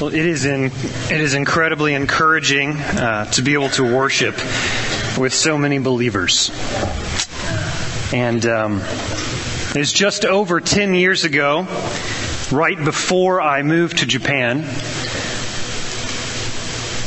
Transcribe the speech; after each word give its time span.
Well, 0.00 0.14
it 0.14 0.26
is 0.26 0.44
in, 0.44 0.66
it 0.66 1.20
is 1.20 1.34
incredibly 1.34 1.92
encouraging 1.92 2.76
uh, 2.76 3.24
to 3.32 3.42
be 3.42 3.54
able 3.54 3.70
to 3.70 3.82
worship 3.82 4.36
with 5.18 5.34
so 5.34 5.58
many 5.58 5.80
believers. 5.80 6.52
And 8.12 8.46
um, 8.46 8.80
it's 9.74 9.92
just 9.92 10.24
over 10.24 10.60
10 10.60 10.94
years 10.94 11.24
ago, 11.24 11.66
right 12.52 12.76
before 12.76 13.40
I 13.40 13.64
moved 13.64 13.98
to 13.98 14.06
Japan, 14.06 14.60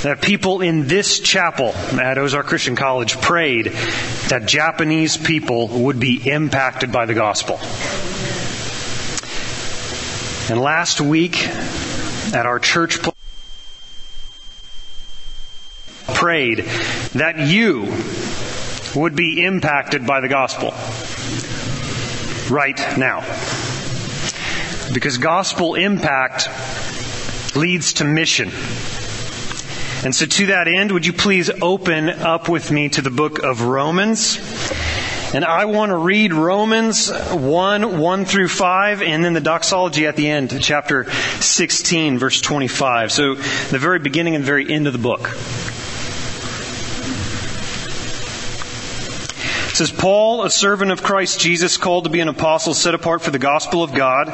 that 0.04 0.20
people 0.22 0.60
in 0.60 0.86
this 0.86 1.22
chapel 1.22 1.70
at 1.70 2.18
Ozark 2.18 2.48
Christian 2.48 2.76
College 2.76 3.22
prayed 3.22 3.68
that 4.28 4.44
Japanese 4.48 5.16
people 5.16 5.70
would 5.70 5.98
be 5.98 6.30
impacted 6.30 6.92
by 6.92 7.06
the 7.06 7.14
gospel. 7.14 7.58
And 10.52 10.60
last 10.60 11.00
week, 11.00 11.48
at 12.34 12.46
our 12.46 12.60
church 12.60 13.00
prayed 16.14 16.60
that 17.14 17.40
you 17.40 17.92
would 18.96 19.16
be 19.16 19.44
impacted 19.44 20.06
by 20.06 20.20
the 20.20 20.28
gospel 20.28 20.72
right 22.54 22.78
now. 22.98 23.22
Because 24.94 25.18
gospel 25.18 25.76
impact 25.76 26.50
leads 27.56 27.94
to 27.94 28.06
mission. 28.06 28.50
And 30.04 30.16
so 30.16 30.26
to 30.26 30.46
that 30.48 30.68
end, 30.68 30.92
would 30.92 31.06
you 31.06 31.14
please 31.14 31.50
open 31.62 32.10
up 32.10 32.50
with 32.50 32.72
me 32.72 32.90
to 32.90 33.02
the 33.02 33.12
book 33.12 33.40
of 33.40 33.62
Romans? 33.62 34.38
And 35.34 35.46
I 35.46 35.64
want 35.64 35.92
to 35.92 35.96
read 35.96 36.34
Romans 36.34 37.10
1, 37.10 38.00
1 38.00 38.26
through 38.26 38.50
5, 38.50 39.02
and 39.02 39.24
then 39.24 39.32
the 39.32 39.40
doxology 39.40 40.06
at 40.06 40.18
the 40.18 40.28
end, 40.28 40.62
chapter 40.62 41.10
16, 41.40 42.20
verse 42.20 42.42
25. 42.42 43.14
So 43.14 43.36
the 43.36 43.80
very 43.80 44.00
beginning 44.00 44.36
and 44.36 44.44
very 44.44 44.70
end 44.70 44.88
of 44.88 44.94
the 44.94 45.00
book. 45.00 45.30
It 49.70 49.76
says, 49.78 49.90
Paul, 49.90 50.44
a 50.44 50.50
servant 50.50 50.92
of 50.92 51.02
Christ 51.02 51.40
Jesus, 51.40 51.78
called 51.78 52.04
to 52.04 52.10
be 52.10 52.20
an 52.20 52.28
apostle, 52.28 52.74
set 52.74 52.94
apart 52.94 53.22
for 53.22 53.32
the 53.32 53.40
gospel 53.40 53.84
of 53.84 53.94
God, 53.94 54.34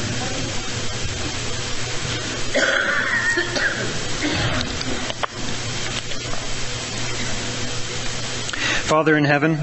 Father 8.91 9.15
in 9.15 9.23
heaven, 9.23 9.57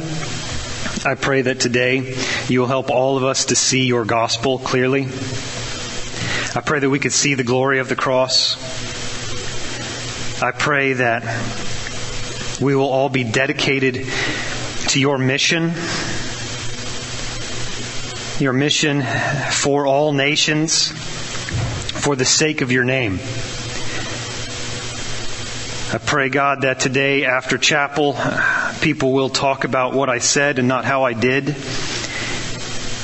I 1.04 1.14
pray 1.14 1.42
that 1.42 1.60
today 1.60 2.16
you 2.48 2.60
will 2.60 2.66
help 2.66 2.88
all 2.88 3.18
of 3.18 3.24
us 3.24 3.44
to 3.44 3.56
see 3.56 3.84
your 3.84 4.06
gospel 4.06 4.58
clearly. 4.58 5.02
I 5.02 6.62
pray 6.64 6.78
that 6.78 6.88
we 6.88 6.98
could 6.98 7.12
see 7.12 7.34
the 7.34 7.44
glory 7.44 7.78
of 7.80 7.90
the 7.90 7.94
cross. 7.94 8.56
I 10.42 10.52
pray 10.52 10.94
that 10.94 11.24
we 12.58 12.74
will 12.74 12.88
all 12.88 13.10
be 13.10 13.22
dedicated 13.22 14.06
to 14.88 14.98
your 14.98 15.18
mission, 15.18 15.74
your 18.42 18.54
mission 18.54 19.02
for 19.50 19.86
all 19.86 20.14
nations, 20.14 20.88
for 20.88 22.16
the 22.16 22.24
sake 22.24 22.62
of 22.62 22.72
your 22.72 22.84
name. 22.84 23.20
I 25.92 25.98
pray, 25.98 26.30
God, 26.30 26.62
that 26.62 26.80
today 26.80 27.26
after 27.26 27.58
chapel, 27.58 28.14
people 28.80 29.12
will 29.12 29.28
talk 29.28 29.64
about 29.64 29.92
what 29.92 30.08
I 30.08 30.18
said 30.18 30.58
and 30.58 30.68
not 30.68 30.84
how 30.84 31.04
I 31.04 31.12
did. 31.12 31.50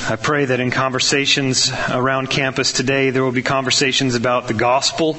I 0.07 0.17
pray 0.21 0.45
that 0.45 0.61
in 0.61 0.71
conversations 0.71 1.73
around 1.91 2.29
campus 2.29 2.73
today, 2.73 3.11
there 3.11 3.25
will 3.25 3.33
be 3.33 3.43
conversations 3.43 4.15
about 4.15 4.49
the 4.49 4.55
gospel 4.55 5.17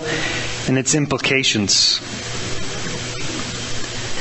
and 0.68 0.78
its 0.78 0.94
implications. 0.94 1.98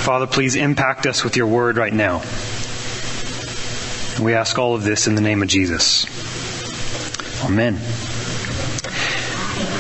Father, 0.05 0.27
please 0.27 0.55
impact 0.55 1.06
us 1.06 1.22
with 1.22 1.37
your 1.37 1.47
word 1.47 1.77
right 1.77 1.93
now. 1.93 2.22
We 4.22 4.34
ask 4.34 4.59
all 4.59 4.75
of 4.75 4.84
this 4.84 5.06
in 5.06 5.16
the 5.16 5.22
name 5.22 5.43
of 5.43 5.49
Jesus. 5.49 6.06
Amen. 7.45 7.78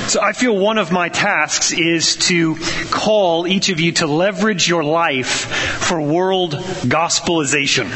So 0.06 0.20
I 0.20 0.32
feel 0.32 0.56
one 0.56 0.76
of 0.76 0.92
my 0.92 1.08
tasks 1.08 1.72
is 1.72 2.16
to 2.28 2.56
call 2.90 3.46
each 3.46 3.70
of 3.70 3.80
you 3.80 3.92
to 3.92 4.06
leverage 4.06 4.68
your 4.68 4.84
life 4.84 5.46
for 5.86 6.00
world 6.00 6.52
gospelization. 6.52 7.90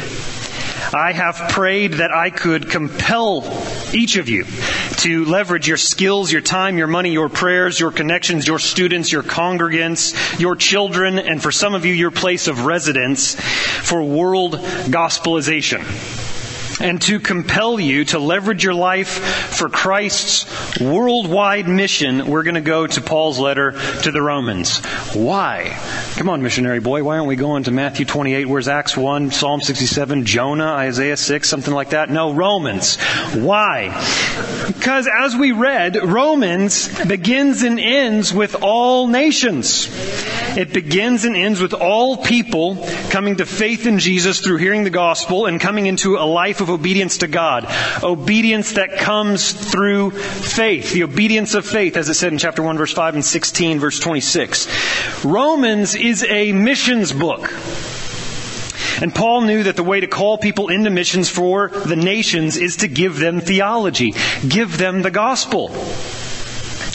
I 0.95 1.13
have 1.13 1.51
prayed 1.51 1.95
that 1.95 2.11
I 2.11 2.31
could 2.31 2.71
compel 2.71 3.45
each 3.93 4.17
of 4.17 4.31
you 4.31 4.47
to 4.99 5.27
leverage 5.27 5.69
your 5.69 5.77
skills, 5.77 6.33
your 6.33 6.41
time, 6.41 6.79
your 6.79 6.87
money, 6.87 7.13
your 7.13 7.29
prayers, 7.29 7.79
your 7.79 7.91
connections, 7.91 8.47
your 8.47 8.59
students, 8.59 9.13
your 9.13 9.23
congregants, 9.23 10.41
your 10.41 10.57
children, 10.57 11.19
and 11.19 11.43
for 11.43 11.53
some 11.53 11.75
of 11.75 11.85
you, 11.85 11.93
your 11.93 12.11
place 12.11 12.49
of 12.49 12.65
residence 12.65 13.35
for 13.35 14.03
world 14.03 14.55
gospelization 14.55 15.85
and 16.81 17.01
to 17.03 17.21
compel 17.21 17.81
you 17.81 18.05
to 18.07 18.19
leverage 18.19 18.65
your 18.65 18.75
life 18.75 19.09
for 19.09 19.69
Christ's 19.69 20.81
worldwide 20.81 21.69
mission, 21.69 22.27
we're 22.27 22.43
going 22.43 22.55
to 22.55 22.61
go 22.61 22.87
to 22.87 23.01
Paul's 23.01 23.39
letter 23.39 23.73
to 24.03 24.11
the 24.11 24.23
Romans. 24.23 24.85
Why? 25.15 25.77
Come 26.17 26.29
on, 26.29 26.43
missionary 26.43 26.81
boy. 26.81 27.03
Why 27.03 27.17
aren't 27.17 27.29
we 27.29 27.37
going 27.37 27.65
to 27.65 27.71
Matthew 27.71 28.07
28? 28.07 28.47
Where's 28.47 28.69
Acts 28.69 28.97
1, 28.97 29.31
Psalm 29.31 29.61
67, 29.61 30.25
Jonah, 30.25 30.67
Isaiah 30.67 31.17
6, 31.17 31.49
something 31.49 31.75
like 31.75 31.91
that? 31.91 32.11
No, 32.11 32.33
Romans. 32.33 32.97
Why? 33.35 33.89
Because 34.67 35.09
as 35.09 35.35
we 35.35 35.53
read, 35.53 35.97
Romans 35.97 36.89
begins 37.07 37.63
and 37.63 37.81
ends 37.81 38.33
with 38.33 38.57
all 38.63 39.07
nations. 39.07 39.89
It 40.57 40.73
begins 40.73 41.25
and 41.25 41.37
ends 41.37 41.61
with 41.61 41.75
all 41.75 42.17
people 42.17 42.87
coming 43.11 43.37
to 43.37 43.47
faith 43.47 43.87
in 43.87 43.99
Jesus 43.99 44.41
through 44.41 44.57
hearing 44.57 44.85
the 44.85 44.91
gospel 44.91 45.47
and 45.47 45.61
coming 45.61 45.87
into 45.87 46.17
a 46.17 46.27
life 46.27 46.61
of 46.61 46.68
obedience 46.71 47.19
to 47.19 47.29
God. 47.29 47.67
Obedience 48.03 48.73
that 48.73 48.99
comes 48.99 49.53
through 49.53 50.11
faith. 50.11 50.93
The 50.93 51.05
obedience 51.05 51.55
of 51.55 51.65
faith, 51.65 51.97
as 51.97 52.09
it 52.09 52.15
said 52.15 52.33
in 52.33 52.39
chapter 52.39 52.63
1 52.63 52.77
verse 52.77 52.93
5 52.93 53.15
and 53.15 53.25
16 53.25 53.79
verse 53.79 53.99
26. 53.99 55.25
Romans 55.25 55.95
is 55.95 56.25
a 56.25 56.53
missions 56.53 57.13
book. 57.13 57.53
And 59.01 59.15
Paul 59.15 59.43
knew 59.43 59.63
that 59.63 59.77
the 59.77 59.85
way 59.85 60.01
to 60.01 60.07
call 60.07 60.39
people 60.39 60.69
into 60.69 60.91
missions 60.91 61.29
for 61.29 61.69
the 61.69 61.97
nations 61.97 62.57
is 62.57 62.79
to 62.79 62.89
give 62.89 63.19
them 63.19 63.41
theology, 63.41 64.15
give 64.47 64.77
them 64.77 65.03
the 65.03 65.11
gospel. 65.11 65.69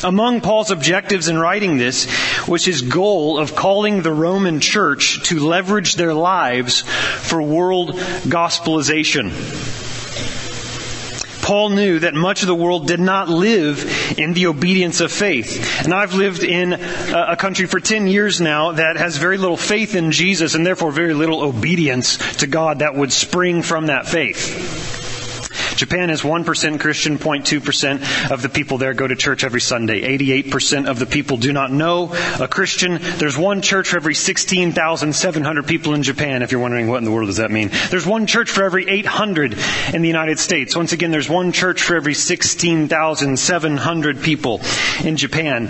Among 0.03 0.41
Paul's 0.41 0.71
objectives 0.71 1.29
in 1.29 1.37
writing 1.37 1.77
this 1.77 2.07
was 2.47 2.65
his 2.65 2.81
goal 2.81 3.39
of 3.39 3.55
calling 3.55 4.01
the 4.01 4.11
Roman 4.11 4.59
church 4.59 5.23
to 5.29 5.39
leverage 5.39 5.95
their 5.95 6.13
lives 6.13 6.81
for 6.81 7.41
world 7.41 7.91
gospelization. 7.91 9.31
Paul 11.43 11.69
knew 11.69 11.99
that 11.99 12.13
much 12.13 12.41
of 12.41 12.47
the 12.47 12.55
world 12.55 12.87
did 12.87 13.01
not 13.01 13.27
live 13.27 14.17
in 14.17 14.33
the 14.33 14.47
obedience 14.47 15.01
of 15.01 15.11
faith. 15.11 15.83
And 15.83 15.93
I've 15.93 16.13
lived 16.13 16.43
in 16.43 16.71
a 16.73 17.35
country 17.35 17.65
for 17.65 17.81
10 17.81 18.07
years 18.07 18.39
now 18.39 18.71
that 18.71 18.95
has 18.95 19.17
very 19.17 19.37
little 19.37 19.57
faith 19.57 19.93
in 19.93 20.13
Jesus 20.13 20.55
and 20.55 20.65
therefore 20.65 20.91
very 20.91 21.13
little 21.13 21.41
obedience 21.41 22.17
to 22.37 22.47
God 22.47 22.79
that 22.79 22.95
would 22.95 23.11
spring 23.11 23.61
from 23.61 23.87
that 23.87 24.07
faith. 24.07 25.02
Japan 25.75 26.09
is 26.09 26.21
1% 26.21 26.79
Christian, 26.79 27.17
0.2% 27.17 28.31
of 28.31 28.41
the 28.41 28.49
people 28.49 28.77
there 28.77 28.93
go 28.93 29.07
to 29.07 29.15
church 29.15 29.43
every 29.43 29.61
Sunday. 29.61 30.17
88% 30.17 30.87
of 30.87 30.99
the 30.99 31.05
people 31.05 31.37
do 31.37 31.53
not 31.53 31.71
know 31.71 32.13
a 32.39 32.47
Christian. 32.47 32.99
There's 33.17 33.37
one 33.37 33.61
church 33.61 33.89
for 33.89 33.97
every 33.97 34.15
16,700 34.15 35.67
people 35.67 35.93
in 35.93 36.03
Japan, 36.03 36.41
if 36.41 36.51
you're 36.51 36.61
wondering 36.61 36.87
what 36.87 36.97
in 36.97 37.05
the 37.05 37.11
world 37.11 37.27
does 37.27 37.37
that 37.37 37.51
mean. 37.51 37.69
There's 37.89 38.05
one 38.05 38.27
church 38.27 38.49
for 38.49 38.63
every 38.63 38.87
800 38.87 39.57
in 39.93 40.01
the 40.01 40.07
United 40.07 40.39
States. 40.39 40.75
Once 40.75 40.93
again, 40.93 41.11
there's 41.11 41.29
one 41.29 41.51
church 41.51 41.81
for 41.81 41.95
every 41.95 42.13
16,700 42.13 44.21
people 44.21 44.61
in 45.03 45.17
Japan. 45.17 45.65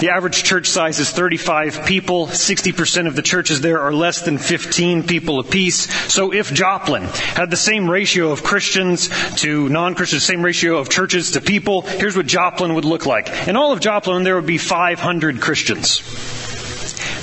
The 0.00 0.10
average 0.14 0.44
church 0.44 0.66
size 0.66 0.98
is 0.98 1.10
35 1.10 1.84
people. 1.84 2.28
60% 2.28 3.06
of 3.06 3.16
the 3.16 3.22
churches 3.22 3.60
there 3.60 3.80
are 3.80 3.92
less 3.92 4.22
than 4.22 4.38
15 4.38 5.04
people 5.04 5.40
apiece. 5.40 5.92
So 6.12 6.32
if 6.32 6.52
Joplin 6.52 7.02
had 7.02 7.50
the 7.50 7.56
same 7.56 7.90
ratio 7.90 8.30
of 8.30 8.42
Christians 8.42 9.08
to 9.38 9.68
non-Christians, 9.68 10.24
same 10.24 10.44
ratio 10.44 10.78
of 10.78 10.88
churches 10.88 11.32
to 11.32 11.40
people, 11.40 11.82
here's 11.82 12.16
what 12.16 12.26
Joplin 12.26 12.74
would 12.74 12.84
look 12.84 13.06
like. 13.06 13.28
In 13.48 13.56
all 13.56 13.72
of 13.72 13.80
Joplin, 13.80 14.24
there 14.24 14.34
would 14.34 14.46
be 14.46 14.58
500 14.58 15.40
Christians. 15.40 16.02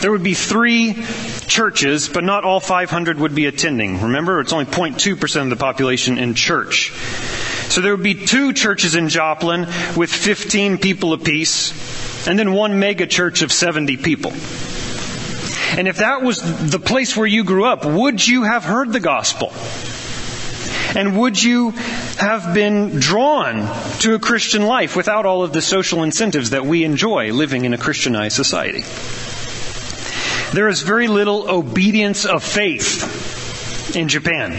There 0.01 0.11
would 0.11 0.23
be 0.23 0.33
three 0.33 0.93
churches, 1.47 2.09
but 2.09 2.23
not 2.23 2.43
all 2.43 2.59
500 2.59 3.19
would 3.19 3.33
be 3.33 3.47
attending. 3.47 4.01
Remember, 4.01 4.39
it's 4.39 4.53
only 4.53 4.65
0.2% 4.65 5.41
of 5.41 5.49
the 5.49 5.55
population 5.55 6.17
in 6.17 6.35
church. 6.35 6.91
So 7.69 7.81
there 7.81 7.91
would 7.91 8.03
be 8.03 8.25
two 8.25 8.53
churches 8.53 8.95
in 8.95 9.09
Joplin 9.09 9.61
with 9.95 10.11
15 10.11 10.77
people 10.77 11.13
apiece, 11.13 12.27
and 12.27 12.37
then 12.37 12.53
one 12.53 12.79
mega 12.79 13.07
church 13.07 13.41
of 13.41 13.51
70 13.51 13.97
people. 13.97 14.31
And 15.77 15.87
if 15.87 15.97
that 15.97 16.21
was 16.21 16.39
the 16.71 16.79
place 16.79 17.17
where 17.17 17.27
you 17.27 17.43
grew 17.43 17.65
up, 17.65 17.83
would 17.85 18.25
you 18.25 18.43
have 18.43 18.63
heard 18.63 18.93
the 18.93 18.99
gospel? 18.99 19.51
And 20.95 21.19
would 21.19 21.41
you 21.41 21.71
have 22.17 22.53
been 22.53 22.99
drawn 22.99 23.67
to 23.99 24.15
a 24.15 24.19
Christian 24.19 24.65
life 24.65 24.95
without 24.95 25.25
all 25.25 25.43
of 25.43 25.51
the 25.51 25.61
social 25.61 26.03
incentives 26.03 26.51
that 26.51 26.65
we 26.65 26.83
enjoy 26.83 27.33
living 27.33 27.65
in 27.65 27.73
a 27.73 27.77
Christianized 27.77 28.35
society? 28.35 28.85
There 30.53 30.69
is 30.69 30.81
very 30.81 31.07
little 31.07 31.49
obedience 31.49 32.25
of 32.25 32.43
faith 32.43 33.95
in 33.95 34.07
Japan. 34.07 34.53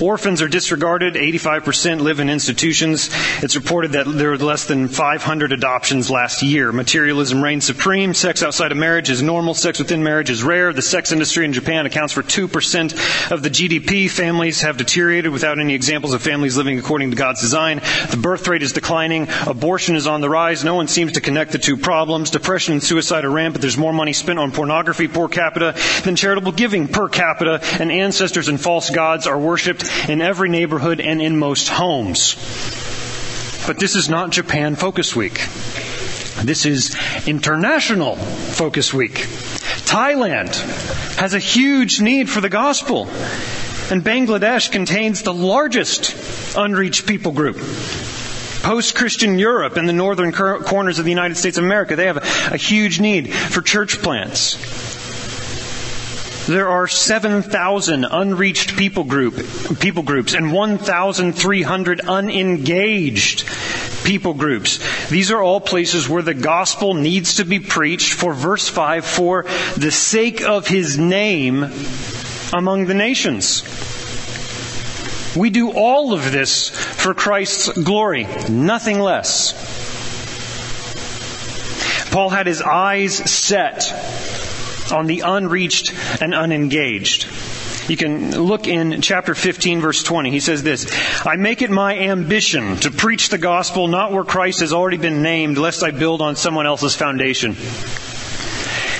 Orphans 0.00 0.42
are 0.42 0.48
disregarded. 0.48 1.14
85% 1.14 2.00
live 2.00 2.20
in 2.20 2.28
institutions. 2.28 3.10
It's 3.42 3.54
reported 3.54 3.92
that 3.92 4.06
there 4.06 4.30
were 4.30 4.38
less 4.38 4.66
than 4.66 4.88
500 4.88 5.52
adoptions 5.52 6.10
last 6.10 6.42
year. 6.42 6.72
Materialism 6.72 7.42
reigns 7.42 7.64
supreme. 7.64 8.12
Sex 8.14 8.42
outside 8.42 8.72
of 8.72 8.78
marriage 8.78 9.10
is 9.10 9.22
normal. 9.22 9.54
Sex 9.54 9.78
within 9.78 10.02
marriage 10.02 10.30
is 10.30 10.42
rare. 10.42 10.72
The 10.72 10.82
sex 10.82 11.12
industry 11.12 11.44
in 11.44 11.52
Japan 11.52 11.86
accounts 11.86 12.12
for 12.12 12.22
2% 12.22 13.30
of 13.30 13.42
the 13.42 13.50
GDP. 13.50 14.10
Families 14.10 14.62
have 14.62 14.76
deteriorated 14.76 15.30
without 15.30 15.58
any 15.58 15.74
examples 15.74 16.12
of 16.12 16.22
families 16.22 16.56
living 16.56 16.78
according 16.78 17.10
to 17.10 17.16
God's 17.16 17.40
design. 17.40 17.80
The 18.10 18.18
birth 18.20 18.48
rate 18.48 18.62
is 18.62 18.72
declining. 18.72 19.28
Abortion 19.46 19.94
is 19.94 20.06
on 20.06 20.20
the 20.20 20.30
rise. 20.30 20.64
No 20.64 20.74
one 20.74 20.88
seems 20.88 21.12
to 21.12 21.20
connect 21.20 21.52
the 21.52 21.58
two 21.58 21.76
problems. 21.76 22.30
Depression 22.30 22.72
and 22.72 22.82
suicide 22.82 23.24
are 23.24 23.30
rampant. 23.30 23.62
There's 23.62 23.78
more 23.78 23.92
money 23.92 24.12
spent 24.12 24.38
on 24.38 24.50
pornography 24.50 25.06
per 25.06 25.28
capita 25.28 25.74
than 26.02 26.16
charitable 26.16 26.52
giving 26.52 26.88
per 26.88 27.08
capita. 27.08 27.60
And 27.80 27.92
ancestors 27.92 28.48
and 28.48 28.60
false 28.60 28.90
gods 28.90 29.26
are 29.26 29.38
worshipped 29.38 29.83
in 30.08 30.20
every 30.20 30.48
neighborhood 30.48 31.00
and 31.00 31.20
in 31.20 31.36
most 31.38 31.68
homes. 31.68 32.34
But 33.66 33.78
this 33.78 33.96
is 33.96 34.08
not 34.08 34.30
Japan 34.30 34.76
Focus 34.76 35.16
Week. 35.16 35.40
This 36.42 36.66
is 36.66 36.94
International 37.26 38.16
Focus 38.16 38.92
Week. 38.92 39.14
Thailand 39.84 40.54
has 41.16 41.32
a 41.34 41.38
huge 41.38 42.00
need 42.00 42.28
for 42.28 42.40
the 42.40 42.48
gospel. 42.48 43.08
And 43.90 44.02
Bangladesh 44.02 44.70
contains 44.72 45.22
the 45.22 45.32
largest 45.32 46.56
unreached 46.56 47.06
people 47.06 47.32
group. 47.32 47.56
Post 48.62 48.94
Christian 48.94 49.38
Europe 49.38 49.76
and 49.76 49.88
the 49.88 49.92
northern 49.92 50.32
corners 50.32 50.98
of 50.98 51.04
the 51.04 51.10
United 51.10 51.36
States 51.36 51.58
of 51.58 51.64
America, 51.64 51.96
they 51.96 52.06
have 52.06 52.16
a, 52.16 52.54
a 52.54 52.56
huge 52.56 52.98
need 52.98 53.32
for 53.32 53.60
church 53.60 54.02
plants. 54.02 54.54
There 56.46 56.68
are 56.68 56.86
7,000 56.86 58.04
unreached 58.04 58.76
people 58.76 59.04
group, 59.04 59.36
people 59.80 60.02
groups 60.02 60.34
and 60.34 60.52
1,300 60.52 62.00
unengaged 62.02 63.48
people 64.04 64.34
groups. 64.34 65.08
These 65.08 65.30
are 65.30 65.42
all 65.42 65.60
places 65.60 66.06
where 66.06 66.22
the 66.22 66.34
gospel 66.34 66.92
needs 66.92 67.36
to 67.36 67.44
be 67.46 67.60
preached 67.60 68.12
for 68.12 68.34
verse 68.34 68.68
5 68.68 69.06
for 69.06 69.44
the 69.78 69.90
sake 69.90 70.42
of 70.42 70.68
his 70.68 70.98
name 70.98 71.64
among 72.52 72.86
the 72.86 72.94
nations. 72.94 73.62
We 75.34 75.48
do 75.48 75.72
all 75.72 76.12
of 76.12 76.30
this 76.30 76.68
for 76.68 77.14
Christ's 77.14 77.72
glory, 77.72 78.28
nothing 78.50 79.00
less. 79.00 79.54
Paul 82.12 82.28
had 82.28 82.46
his 82.46 82.60
eyes 82.60 83.14
set 83.14 84.43
on 84.92 85.06
the 85.06 85.20
unreached 85.20 85.92
and 86.20 86.34
unengaged. 86.34 87.26
You 87.88 87.96
can 87.96 88.40
look 88.40 88.66
in 88.66 89.02
chapter 89.02 89.34
15 89.34 89.80
verse 89.80 90.02
20. 90.02 90.30
He 90.30 90.40
says 90.40 90.62
this, 90.62 90.86
I 91.26 91.36
make 91.36 91.60
it 91.60 91.70
my 91.70 91.98
ambition 91.98 92.76
to 92.78 92.90
preach 92.90 93.28
the 93.28 93.38
gospel 93.38 93.88
not 93.88 94.12
where 94.12 94.24
Christ 94.24 94.60
has 94.60 94.72
already 94.72 94.96
been 94.96 95.22
named, 95.22 95.58
lest 95.58 95.82
I 95.82 95.90
build 95.90 96.22
on 96.22 96.36
someone 96.36 96.66
else's 96.66 96.96
foundation. 96.96 97.56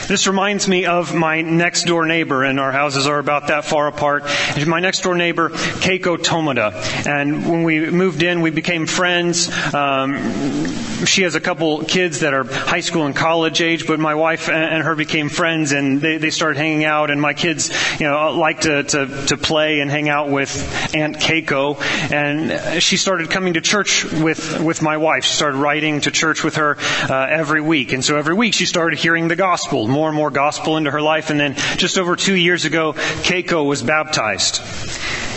This 0.06 0.26
reminds 0.26 0.68
me 0.68 0.84
of 0.84 1.14
my 1.14 1.40
next 1.40 1.84
door 1.84 2.04
neighbor, 2.04 2.44
and 2.44 2.60
our 2.60 2.72
houses 2.72 3.06
are 3.06 3.18
about 3.18 3.48
that 3.48 3.64
far 3.64 3.86
apart. 3.86 4.24
My 4.66 4.80
next 4.80 5.00
door 5.00 5.14
neighbor, 5.14 5.48
Keiko 5.48 6.18
Tomoda. 6.18 6.74
And 7.06 7.48
when 7.48 7.62
we 7.62 7.90
moved 7.90 8.22
in, 8.22 8.42
we 8.42 8.50
became 8.50 8.86
friends. 8.86 9.48
Um, 9.72 10.74
she 11.06 11.22
has 11.22 11.36
a 11.36 11.40
couple 11.40 11.84
kids 11.84 12.20
that 12.20 12.34
are 12.34 12.44
high 12.44 12.80
school 12.80 13.06
and 13.06 13.16
college 13.16 13.62
age, 13.62 13.86
but 13.86 13.98
my 13.98 14.14
wife 14.14 14.50
and 14.50 14.84
her 14.84 14.94
became 14.94 15.30
friends, 15.30 15.72
and 15.72 16.02
they, 16.02 16.18
they 16.18 16.30
started 16.30 16.58
hanging 16.58 16.84
out. 16.84 17.10
And 17.10 17.18
my 17.18 17.32
kids, 17.32 17.70
you 17.98 18.06
know, 18.06 18.32
like 18.32 18.60
to, 18.60 18.82
to, 18.82 19.26
to 19.28 19.36
play 19.38 19.80
and 19.80 19.90
hang 19.90 20.10
out 20.10 20.28
with 20.28 20.94
Aunt 20.94 21.16
Keiko. 21.16 21.80
And 22.12 22.82
she 22.82 22.98
started 22.98 23.30
coming 23.30 23.54
to 23.54 23.62
church 23.62 24.04
with, 24.04 24.60
with 24.60 24.82
my 24.82 24.98
wife. 24.98 25.24
She 25.24 25.34
started 25.34 25.56
riding 25.56 26.02
to 26.02 26.10
church 26.10 26.44
with 26.44 26.56
her 26.56 26.76
uh, 27.08 27.26
every 27.30 27.62
week. 27.62 27.92
And 27.92 28.04
so 28.04 28.18
every 28.18 28.34
week 28.34 28.52
she 28.52 28.66
started 28.66 28.98
hearing 28.98 29.28
the 29.28 29.36
gospel 29.36 29.88
more 29.94 30.08
and 30.08 30.16
more 30.16 30.30
gospel 30.30 30.76
into 30.76 30.90
her 30.90 31.00
life. 31.00 31.30
And 31.30 31.40
then 31.40 31.54
just 31.78 31.96
over 31.96 32.16
two 32.16 32.34
years 32.34 32.66
ago, 32.66 32.92
Keiko 32.92 33.64
was 33.64 33.82
baptized. 33.82 34.60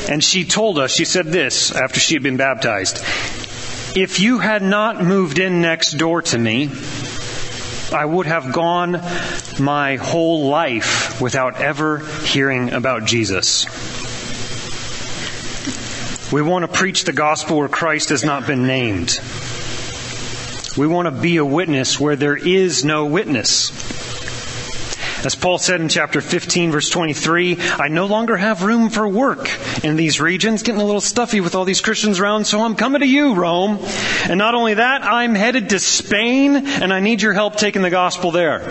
And 0.09 0.23
she 0.23 0.43
told 0.43 0.79
us, 0.79 0.93
she 0.93 1.05
said 1.05 1.27
this 1.27 1.73
after 1.73 1.99
she 1.99 2.15
had 2.15 2.23
been 2.23 2.37
baptized. 2.37 2.97
If 3.95 4.19
you 4.19 4.39
had 4.39 4.63
not 4.63 5.03
moved 5.03 5.39
in 5.39 5.61
next 5.61 5.91
door 5.93 6.21
to 6.23 6.37
me, 6.37 6.71
I 7.93 8.03
would 8.03 8.25
have 8.25 8.51
gone 8.51 9.01
my 9.59 9.95
whole 9.95 10.49
life 10.49 11.21
without 11.21 11.61
ever 11.61 11.99
hearing 12.23 12.73
about 12.73 13.05
Jesus. 13.05 13.65
We 16.31 16.41
want 16.41 16.63
to 16.63 16.67
preach 16.67 17.05
the 17.05 17.13
gospel 17.13 17.57
where 17.57 17.69
Christ 17.69 18.09
has 18.09 18.23
not 18.23 18.45
been 18.45 18.67
named. 18.67 19.19
We 20.77 20.85
want 20.85 21.05
to 21.05 21.11
be 21.11 21.37
a 21.37 21.45
witness 21.45 21.99
where 21.99 22.15
there 22.15 22.35
is 22.35 22.83
no 22.83 23.05
witness. 23.05 23.71
As 25.25 25.35
Paul 25.35 25.57
said 25.57 25.81
in 25.81 25.89
chapter 25.89 26.21
15 26.21 26.71
verse 26.71 26.89
23, 26.89 27.57
I 27.59 27.87
no 27.87 28.05
longer 28.05 28.37
have 28.37 28.63
room 28.63 28.89
for 28.89 29.07
work 29.07 29.49
in 29.83 29.95
these 29.95 30.21
regions, 30.21 30.63
getting 30.63 30.81
a 30.81 30.85
little 30.85 31.01
stuffy 31.01 31.41
with 31.41 31.55
all 31.55 31.65
these 31.65 31.81
Christians 31.81 32.19
around, 32.19 32.45
so 32.45 32.61
I'm 32.61 32.75
coming 32.75 33.01
to 33.01 33.07
you, 33.07 33.33
Rome. 33.33 33.79
And 34.29 34.37
not 34.37 34.55
only 34.55 34.75
that, 34.75 35.03
I'm 35.03 35.35
headed 35.35 35.69
to 35.69 35.79
Spain, 35.79 36.55
and 36.55 36.93
I 36.93 36.99
need 36.99 37.21
your 37.21 37.33
help 37.33 37.55
taking 37.55 37.81
the 37.81 37.89
gospel 37.89 38.31
there. 38.31 38.61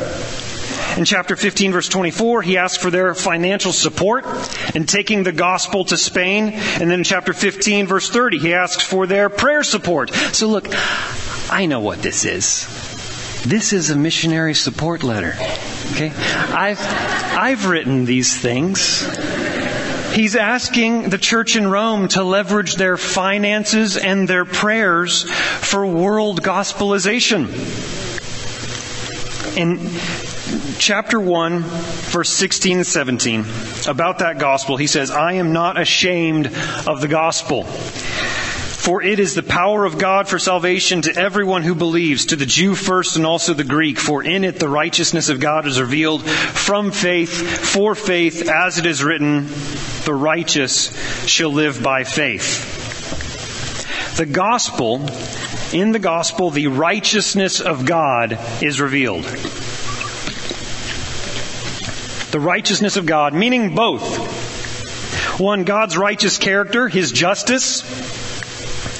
In 0.96 1.04
chapter 1.04 1.36
15 1.36 1.72
verse 1.72 1.88
24, 1.88 2.40
he 2.40 2.56
asks 2.56 2.82
for 2.82 2.90
their 2.90 3.14
financial 3.14 3.72
support 3.72 4.24
in 4.74 4.86
taking 4.86 5.24
the 5.24 5.32
gospel 5.32 5.84
to 5.84 5.96
Spain. 5.96 6.54
And 6.54 6.90
then 6.90 7.00
in 7.00 7.04
chapter 7.04 7.34
15 7.34 7.86
verse 7.86 8.08
30, 8.08 8.38
he 8.38 8.54
asks 8.54 8.82
for 8.82 9.06
their 9.06 9.28
prayer 9.28 9.62
support. 9.62 10.10
So 10.14 10.48
look, 10.48 10.68
I 11.50 11.66
know 11.66 11.80
what 11.80 12.00
this 12.00 12.24
is. 12.24 12.95
This 13.46 13.72
is 13.72 13.90
a 13.90 13.96
missionary 13.96 14.54
support 14.54 15.04
letter. 15.04 15.36
Okay? 15.92 16.12
I've, 16.52 16.80
I've 16.80 17.66
written 17.66 18.04
these 18.04 18.36
things. 18.36 19.06
He's 20.12 20.34
asking 20.34 21.10
the 21.10 21.18
church 21.18 21.54
in 21.54 21.68
Rome 21.68 22.08
to 22.08 22.24
leverage 22.24 22.74
their 22.74 22.96
finances 22.96 23.96
and 23.96 24.26
their 24.26 24.44
prayers 24.44 25.30
for 25.30 25.86
world 25.86 26.42
gospelization. 26.42 27.46
In 29.56 29.78
chapter 30.80 31.20
1, 31.20 31.60
verse 31.60 32.30
16 32.30 32.78
and 32.78 32.86
17, 32.86 33.44
about 33.86 34.18
that 34.18 34.40
gospel, 34.40 34.76
he 34.76 34.88
says, 34.88 35.12
I 35.12 35.34
am 35.34 35.52
not 35.52 35.80
ashamed 35.80 36.48
of 36.88 37.00
the 37.00 37.08
gospel. 37.08 37.64
For 38.86 39.02
it 39.02 39.18
is 39.18 39.34
the 39.34 39.42
power 39.42 39.84
of 39.84 39.98
God 39.98 40.28
for 40.28 40.38
salvation 40.38 41.02
to 41.02 41.16
everyone 41.16 41.64
who 41.64 41.74
believes, 41.74 42.26
to 42.26 42.36
the 42.36 42.46
Jew 42.46 42.76
first 42.76 43.16
and 43.16 43.26
also 43.26 43.52
the 43.52 43.64
Greek. 43.64 43.98
For 43.98 44.22
in 44.22 44.44
it 44.44 44.60
the 44.60 44.68
righteousness 44.68 45.28
of 45.28 45.40
God 45.40 45.66
is 45.66 45.80
revealed 45.80 46.22
from 46.22 46.92
faith, 46.92 47.32
for 47.32 47.96
faith, 47.96 48.48
as 48.48 48.78
it 48.78 48.86
is 48.86 49.02
written, 49.02 49.48
the 50.04 50.14
righteous 50.14 50.96
shall 51.26 51.52
live 51.52 51.82
by 51.82 52.04
faith. 52.04 52.62
The 54.18 54.26
gospel, 54.26 55.04
in 55.72 55.90
the 55.90 55.98
gospel, 55.98 56.52
the 56.52 56.68
righteousness 56.68 57.60
of 57.60 57.86
God 57.86 58.38
is 58.62 58.80
revealed. 58.80 59.24
The 62.30 62.38
righteousness 62.38 62.96
of 62.96 63.04
God, 63.04 63.34
meaning 63.34 63.74
both. 63.74 65.40
One, 65.40 65.64
God's 65.64 65.96
righteous 65.96 66.38
character, 66.38 66.86
His 66.86 67.10
justice, 67.10 67.82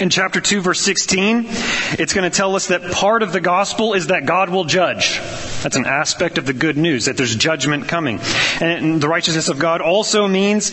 in 0.00 0.10
chapter 0.10 0.40
2 0.40 0.60
verse 0.60 0.80
16, 0.80 1.46
it's 1.98 2.12
going 2.12 2.30
to 2.30 2.36
tell 2.36 2.56
us 2.56 2.68
that 2.68 2.82
part 2.92 3.22
of 3.22 3.32
the 3.32 3.40
gospel 3.40 3.94
is 3.94 4.08
that 4.08 4.26
God 4.26 4.50
will 4.50 4.64
judge. 4.64 5.18
That's 5.62 5.76
an 5.76 5.86
aspect 5.86 6.38
of 6.38 6.46
the 6.46 6.52
good 6.52 6.76
news, 6.76 7.06
that 7.06 7.16
there's 7.16 7.34
judgment 7.34 7.88
coming. 7.88 8.20
And 8.60 9.00
the 9.00 9.08
righteousness 9.08 9.48
of 9.48 9.58
God 9.58 9.80
also 9.80 10.28
means 10.28 10.72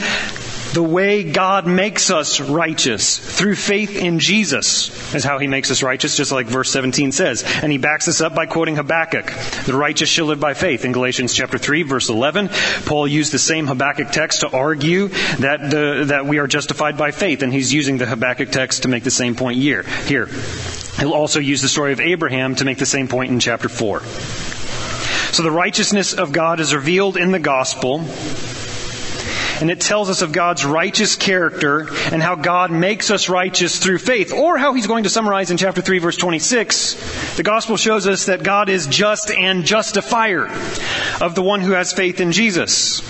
the 0.73 0.83
way 0.83 1.23
God 1.23 1.67
makes 1.67 2.09
us 2.09 2.39
righteous 2.39 3.17
through 3.17 3.55
faith 3.55 3.95
in 3.95 4.17
Jesus 4.17 5.13
is 5.13 5.23
how 5.23 5.37
he 5.37 5.45
makes 5.45 5.69
us 5.69 5.83
righteous, 5.83 6.17
just 6.17 6.31
like 6.31 6.47
verse 6.47 6.71
17 6.71 7.11
says. 7.11 7.43
And 7.61 7.71
he 7.71 7.77
backs 7.77 8.07
this 8.07 8.21
up 8.21 8.33
by 8.33 8.47
quoting 8.47 8.75
Habakkuk. 8.75 9.31
The 9.65 9.75
righteous 9.75 10.09
shall 10.09 10.25
live 10.25 10.39
by 10.39 10.55
faith. 10.55 10.83
In 10.83 10.91
Galatians 10.91 11.33
chapter 11.33 11.59
3 11.59 11.83
verse 11.83 12.09
11, 12.09 12.49
Paul 12.85 13.07
used 13.07 13.31
the 13.31 13.39
same 13.39 13.67
Habakkuk 13.67 14.11
text 14.11 14.41
to 14.41 14.49
argue 14.49 15.09
that 15.09 15.69
the, 15.69 16.05
that 16.07 16.25
we 16.25 16.39
are 16.39 16.47
justified 16.47 16.97
by 16.97 17.11
faith. 17.11 17.43
And 17.43 17.53
he's 17.53 17.71
using 17.71 17.99
the 17.99 18.07
Habakkuk 18.07 18.49
text 18.49 18.83
to 18.83 18.87
make 18.87 19.03
the 19.03 19.11
same 19.11 19.35
point 19.35 19.59
here. 19.59 19.83
Here. 19.83 20.25
He'll 20.97 21.13
also 21.13 21.39
use 21.39 21.61
the 21.61 21.67
story 21.67 21.93
of 21.93 21.99
Abraham 21.99 22.55
to 22.55 22.65
make 22.65 22.79
the 22.79 22.85
same 22.85 23.07
point 23.07 23.31
in 23.31 23.39
chapter 23.39 23.69
4. 23.69 23.99
So 25.33 25.43
the 25.43 25.51
righteousness 25.51 26.13
of 26.13 26.31
God 26.31 26.59
is 26.59 26.73
revealed 26.73 27.17
in 27.17 27.31
the 27.31 27.39
gospel 27.39 28.05
and 29.61 29.69
it 29.69 29.79
tells 29.81 30.09
us 30.09 30.21
of 30.21 30.31
God's 30.31 30.65
righteous 30.65 31.15
character 31.15 31.87
and 32.11 32.21
how 32.21 32.35
God 32.35 32.71
makes 32.71 33.11
us 33.11 33.29
righteous 33.29 33.79
through 33.79 33.99
faith, 33.99 34.33
or 34.33 34.57
how 34.57 34.73
he's 34.73 34.87
going 34.87 35.03
to 35.03 35.09
summarize 35.09 35.51
in 35.51 35.57
chapter 35.57 35.81
3 35.81 35.99
verse 35.99 36.17
26. 36.17 37.35
The 37.37 37.43
gospel 37.43 37.77
shows 37.77 38.07
us 38.07 38.25
that 38.25 38.43
God 38.43 38.69
is 38.69 38.87
just 38.87 39.31
and 39.31 39.65
justifier 39.65 40.47
of 41.21 41.35
the 41.35 41.43
one 41.43 41.61
who 41.61 41.71
has 41.71 41.93
faith 41.93 42.19
in 42.19 42.31
Jesus. 42.31 43.01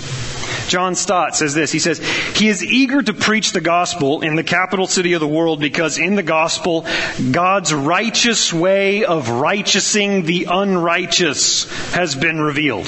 John 0.68 0.94
Stott 0.94 1.36
says 1.36 1.54
this. 1.54 1.70
He 1.70 1.78
says, 1.78 1.98
He 2.36 2.48
is 2.48 2.64
eager 2.64 3.02
to 3.02 3.12
preach 3.12 3.52
the 3.52 3.60
gospel 3.60 4.22
in 4.22 4.36
the 4.36 4.42
capital 4.42 4.86
city 4.86 5.12
of 5.12 5.20
the 5.20 5.28
world 5.28 5.60
because 5.60 5.98
in 5.98 6.14
the 6.14 6.22
gospel, 6.22 6.86
God's 7.30 7.72
righteous 7.72 8.52
way 8.52 9.04
of 9.04 9.28
righteousing 9.28 10.24
the 10.24 10.46
unrighteous 10.50 11.70
has 11.92 12.14
been 12.14 12.40
revealed. 12.40 12.86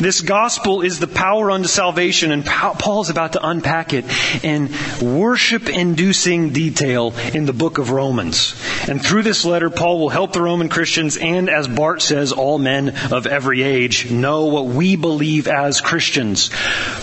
This 0.00 0.22
gospel 0.22 0.80
is 0.80 0.98
the 0.98 1.06
power 1.06 1.50
unto 1.50 1.68
salvation, 1.68 2.32
and 2.32 2.46
Paul 2.46 3.02
is 3.02 3.10
about 3.10 3.34
to 3.34 3.46
unpack 3.46 3.92
it 3.92 4.06
in 4.42 4.70
worship 5.02 5.68
inducing 5.68 6.54
detail 6.54 7.12
in 7.34 7.44
the 7.44 7.52
book 7.52 7.76
of 7.76 7.90
Romans. 7.90 8.54
And 8.88 9.04
through 9.04 9.24
this 9.24 9.44
letter, 9.44 9.68
Paul 9.68 10.00
will 10.00 10.08
help 10.08 10.32
the 10.32 10.40
Roman 10.40 10.70
Christians 10.70 11.18
and, 11.18 11.50
as 11.50 11.68
Bart 11.68 12.00
says, 12.00 12.32
all 12.32 12.58
men 12.58 12.96
of 13.12 13.26
every 13.26 13.62
age 13.62 14.10
know 14.10 14.46
what 14.46 14.64
we 14.64 14.96
believe 14.96 15.46
as 15.46 15.82
Christians. 15.82 16.48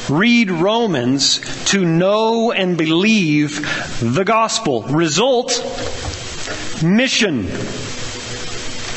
Read 0.09 0.49
Romans 0.49 1.39
to 1.65 1.85
know 1.85 2.51
and 2.51 2.79
believe 2.79 3.61
the 4.01 4.23
gospel. 4.25 4.81
Result, 4.81 5.51
mission. 6.83 7.47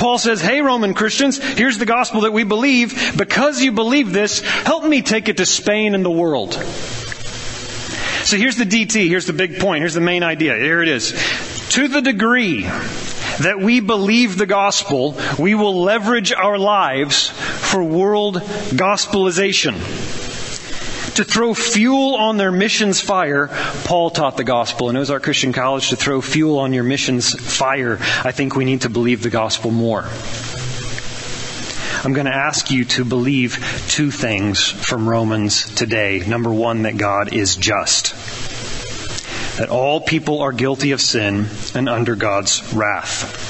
Paul 0.01 0.17
says, 0.17 0.41
Hey, 0.41 0.63
Roman 0.63 0.95
Christians, 0.95 1.37
here's 1.37 1.77
the 1.77 1.85
gospel 1.85 2.23
that 2.23 2.33
we 2.33 2.43
believe. 2.43 3.19
Because 3.19 3.61
you 3.61 3.71
believe 3.71 4.13
this, 4.13 4.41
help 4.41 4.83
me 4.83 5.03
take 5.03 5.29
it 5.29 5.37
to 5.37 5.45
Spain 5.45 5.95
and 5.95 6.03
the 6.03 6.11
world. 6.11 6.55
So 8.25 8.39
here's 8.39 8.57
the 8.57 8.65
DT. 8.65 9.09
Here's 9.09 9.27
the 9.27 9.35
big 9.35 9.59
point. 9.59 9.81
Here's 9.81 9.93
the 9.93 10.01
main 10.01 10.23
idea. 10.23 10.57
Here 10.57 10.81
it 10.81 10.89
is. 10.89 11.13
To 11.73 11.87
the 11.87 12.01
degree 12.01 12.63
that 12.63 13.61
we 13.61 13.81
believe 13.81 14.39
the 14.39 14.47
gospel, 14.47 15.19
we 15.39 15.55
will 15.55 15.83
leverage 15.83 16.33
our 16.33 16.57
lives 16.57 17.29
for 17.29 17.85
world 17.85 18.37
gospelization 18.37 20.30
to 21.17 21.25
throw 21.25 21.55
fuel 21.55 22.15
on 22.17 22.37
their 22.37 22.53
missions 22.53 23.01
fire, 23.01 23.49
Paul 23.85 24.11
taught 24.11 24.37
the 24.37 24.45
gospel. 24.45 24.89
And 24.89 24.99
Ozark 24.99 25.23
Christian 25.23 25.53
College 25.53 25.91
to 25.91 25.97
throw 25.97 26.21
fuel 26.21 26.59
on 26.59 26.73
your 26.73 26.85
missions 26.85 27.33
fire, 27.33 27.99
I 28.25 28.33
think 28.33 28.57
we 28.57 28.65
need 28.65 28.83
to 28.83 28.91
believe 28.91 29.23
the 29.23 29.31
gospel 29.31 29.71
more. 29.71 30.09
I'm 32.03 32.15
going 32.15 32.27
to 32.27 32.35
ask 32.35 32.71
you 32.71 32.87
to 32.87 33.05
believe 33.05 33.85
two 33.89 34.11
things 34.11 34.71
from 34.71 35.09
Romans 35.09 35.75
today. 35.75 36.23
Number 36.27 36.51
one, 36.51 36.83
that 36.83 36.97
God 36.97 37.35
is 37.35 37.57
just. 37.57 38.15
That 39.59 39.69
all 39.69 40.01
people 40.01 40.41
are 40.41 40.53
guilty 40.53 40.93
of 40.93 41.01
sin 41.03 41.49
and 41.75 41.89
under 41.89 42.17
God's 42.17 42.73
wrath. 42.73 43.50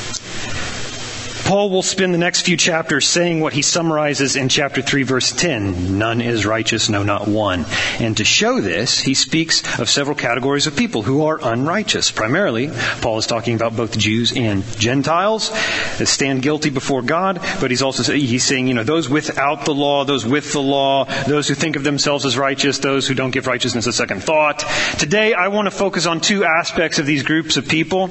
Paul 1.50 1.69
will 1.69 1.83
spend 1.83 2.14
the 2.14 2.19
next 2.19 2.42
few 2.42 2.57
chapters 2.57 3.09
saying 3.09 3.40
what 3.40 3.52
he 3.52 3.62
summarizes 3.62 4.37
in 4.37 4.49
chapter 4.49 4.83
3 4.83 5.02
verse 5.02 5.33
10. 5.33 5.99
None 5.99 6.21
is 6.21 6.47
righteous, 6.47 6.88
no 6.88 7.02
not 7.02 7.26
one. 7.26 7.66
And 7.99 8.16
to 8.19 8.25
show 8.25 8.61
this, 8.61 9.00
he 9.00 9.14
speaks 9.14 9.80
of 9.80 9.90
several 9.90 10.14
categories 10.14 10.69
of 10.69 10.76
people 10.76 11.02
who 11.02 11.25
are 11.25 11.40
unrighteous. 11.42 12.12
Primarily, 12.12 12.71
Paul 13.02 13.19
is 13.19 13.26
talking 13.26 13.57
about 13.57 13.75
both 13.75 13.99
Jews 13.99 14.33
and 14.37 14.62
Gentiles 14.78 15.50
that 15.99 16.07
stand 16.07 16.42
guilty 16.42 16.71
before 16.71 17.02
God, 17.02 17.40
but 17.61 17.73
he's 17.73 17.83
also 17.83 18.12
he's 18.12 18.45
saying, 18.45 18.69
you 18.69 18.75
know, 18.75 18.85
those 18.85 19.09
without 19.09 19.64
the 19.64 19.75
law, 19.75 20.04
those 20.04 20.25
with 20.25 20.52
the 20.52 20.62
law, 20.62 21.07
those 21.26 21.49
who 21.49 21.57
think 21.57 21.75
of 21.75 21.83
themselves 21.83 22.25
as 22.25 22.38
righteous, 22.38 22.78
those 22.78 23.09
who 23.09 23.14
don't 23.14 23.33
give 23.33 23.49
righteousness 23.49 23.88
a 23.88 23.92
second 23.92 24.23
thought. 24.23 24.64
Today, 25.00 25.35
I 25.35 25.49
want 25.49 25.66
to 25.66 25.73
focus 25.73 26.07
on 26.07 26.21
two 26.21 26.45
aspects 26.45 27.00
of 27.00 27.07
these 27.07 27.25
groups 27.25 27.57
of 27.57 27.66
people 27.66 28.09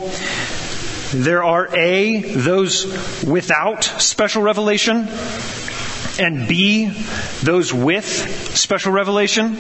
there 1.12 1.44
are 1.44 1.68
A, 1.76 2.22
those 2.22 3.24
without 3.24 3.84
special 3.84 4.42
revelation, 4.42 5.08
and 6.20 6.48
B, 6.48 6.92
those 7.42 7.74
with 7.74 8.06
special 8.56 8.92
revelation. 8.92 9.58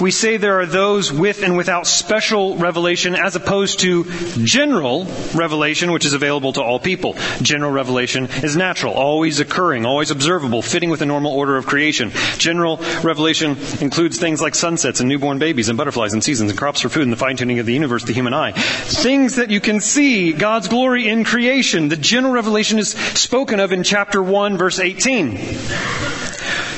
We 0.00 0.10
say 0.10 0.36
there 0.36 0.60
are 0.60 0.66
those 0.66 1.12
with 1.12 1.42
and 1.42 1.56
without 1.56 1.86
special 1.86 2.56
revelation 2.56 3.14
as 3.14 3.36
opposed 3.36 3.80
to 3.80 4.04
general 4.44 5.04
revelation, 5.34 5.92
which 5.92 6.04
is 6.04 6.12
available 6.12 6.52
to 6.54 6.62
all 6.62 6.78
people. 6.78 7.14
General 7.42 7.70
revelation 7.70 8.26
is 8.42 8.56
natural, 8.56 8.92
always 8.94 9.40
occurring, 9.40 9.86
always 9.86 10.10
observable, 10.10 10.62
fitting 10.62 10.90
with 10.90 11.00
the 11.00 11.06
normal 11.06 11.32
order 11.32 11.56
of 11.56 11.66
creation. 11.66 12.10
General 12.38 12.78
revelation 13.02 13.56
includes 13.80 14.18
things 14.18 14.40
like 14.40 14.54
sunsets 14.54 15.00
and 15.00 15.08
newborn 15.08 15.38
babies 15.38 15.68
and 15.68 15.78
butterflies 15.78 16.12
and 16.12 16.22
seasons 16.22 16.50
and 16.50 16.58
crops 16.58 16.80
for 16.80 16.88
food 16.88 17.04
and 17.04 17.12
the 17.12 17.16
fine 17.16 17.36
tuning 17.36 17.58
of 17.58 17.66
the 17.66 17.72
universe, 17.74 18.04
the 18.04 18.12
human 18.12 18.34
eye. 18.34 18.52
Things 18.52 19.36
that 19.36 19.50
you 19.50 19.60
can 19.60 19.80
see 19.80 20.32
God's 20.32 20.68
glory 20.68 21.08
in 21.08 21.24
creation. 21.24 21.88
The 21.88 21.96
general 21.96 22.32
revelation 22.32 22.78
is 22.78 22.90
spoken 22.90 23.60
of 23.60 23.72
in 23.72 23.82
chapter 23.82 24.22
1 24.22 24.56
verse 24.56 24.78
18. 24.78 25.38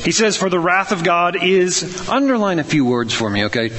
He 0.07 0.13
says, 0.13 0.37
For 0.37 0.49
the 0.49 0.61
wrath 0.61 0.93
of 0.93 1.03
God 1.03 1.43
is, 1.43 2.09
underline 2.09 2.61
a 2.61 2.65
few 2.65 2.85
words 2.85 3.13
for 3.13 3.29
me, 3.29 3.47
okay? 3.47 3.71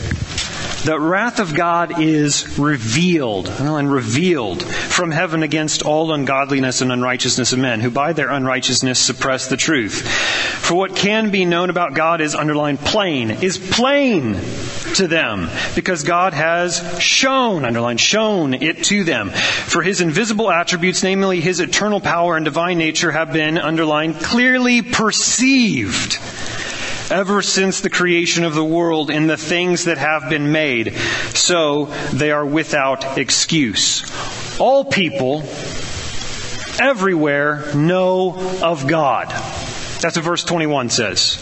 The 0.88 0.98
wrath 0.98 1.39
of 1.39 1.53
God 1.53 2.00
is 2.00 2.58
revealed, 2.58 3.50
and 3.50 3.91
revealed 3.91 4.63
from 4.63 5.12
heaven 5.12 5.44
against 5.44 5.82
all 5.82 6.13
ungodliness 6.13 6.79
and 6.79 6.94
unrighteousness 6.94 7.51
of 7.51 7.60
men, 7.60 7.82
who 7.82 7.91
by 7.91 8.13
their 8.13 8.29
unrighteousness 8.29 8.98
suppress 8.98 9.48
the 9.48 9.58
truth. 9.58 10.08
For 10.08 10.75
what 10.75 10.96
can 10.96 11.29
be 11.29 11.44
known 11.44 11.70
about 11.70 11.94
God 11.94 12.22
is 12.22 12.36
underlined 12.36 12.79
plain, 12.79 13.32
is 13.32 13.58
plain 13.58 14.36
to 14.96 15.10
them, 15.10 15.50
because 15.75 16.03
God 16.03 16.32
has 16.32 17.01
shown, 17.01 17.65
underlined, 17.65 18.00
shown 18.00 18.53
it 18.53 18.86
to 18.86 19.03
them. 19.03 19.32
For 19.32 19.82
his 19.82 20.00
invisible 20.00 20.50
attributes, 20.50 21.03
namely 21.03 21.41
his 21.41 21.60
eternal 21.60 22.00
power 22.00 22.38
and 22.38 22.46
divine 22.46 22.77
nature, 22.77 23.12
have 23.12 23.34
been, 23.34 23.58
underlined, 23.58 24.22
clearly 24.22 24.84
perceived 24.84 26.17
ever 27.11 27.41
since 27.41 27.81
the 27.81 27.89
creation 27.89 28.43
of 28.43 28.53
the 28.53 28.63
world 28.63 29.09
in 29.09 29.27
the 29.27 29.37
things 29.37 29.85
that 29.85 29.97
have 29.97 30.29
been 30.29 30.51
made. 30.51 30.95
So 31.33 31.85
they 32.13 32.31
are 32.31 32.45
without 32.45 33.17
excuse. 33.17 34.03
All 34.59 34.85
people 34.85 35.43
everywhere 36.79 37.73
know 37.75 38.59
of 38.61 38.87
God. 38.87 39.29
That's 40.01 40.15
what 40.15 40.25
verse 40.25 40.43
21 40.43 40.89
says. 40.89 41.37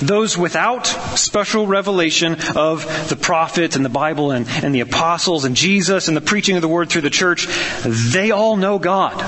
Those 0.00 0.36
without 0.36 0.86
special 0.86 1.66
revelation 1.66 2.36
of 2.56 3.08
the 3.08 3.16
prophets 3.16 3.76
and 3.76 3.84
the 3.84 3.88
Bible 3.88 4.32
and, 4.32 4.48
and 4.62 4.74
the 4.74 4.80
apostles 4.80 5.44
and 5.44 5.54
Jesus 5.54 6.08
and 6.08 6.16
the 6.16 6.20
preaching 6.20 6.56
of 6.56 6.62
the 6.62 6.68
word 6.68 6.90
through 6.90 7.02
the 7.02 7.10
church, 7.10 7.46
they 7.84 8.32
all 8.32 8.56
know 8.56 8.78
God. 8.78 9.22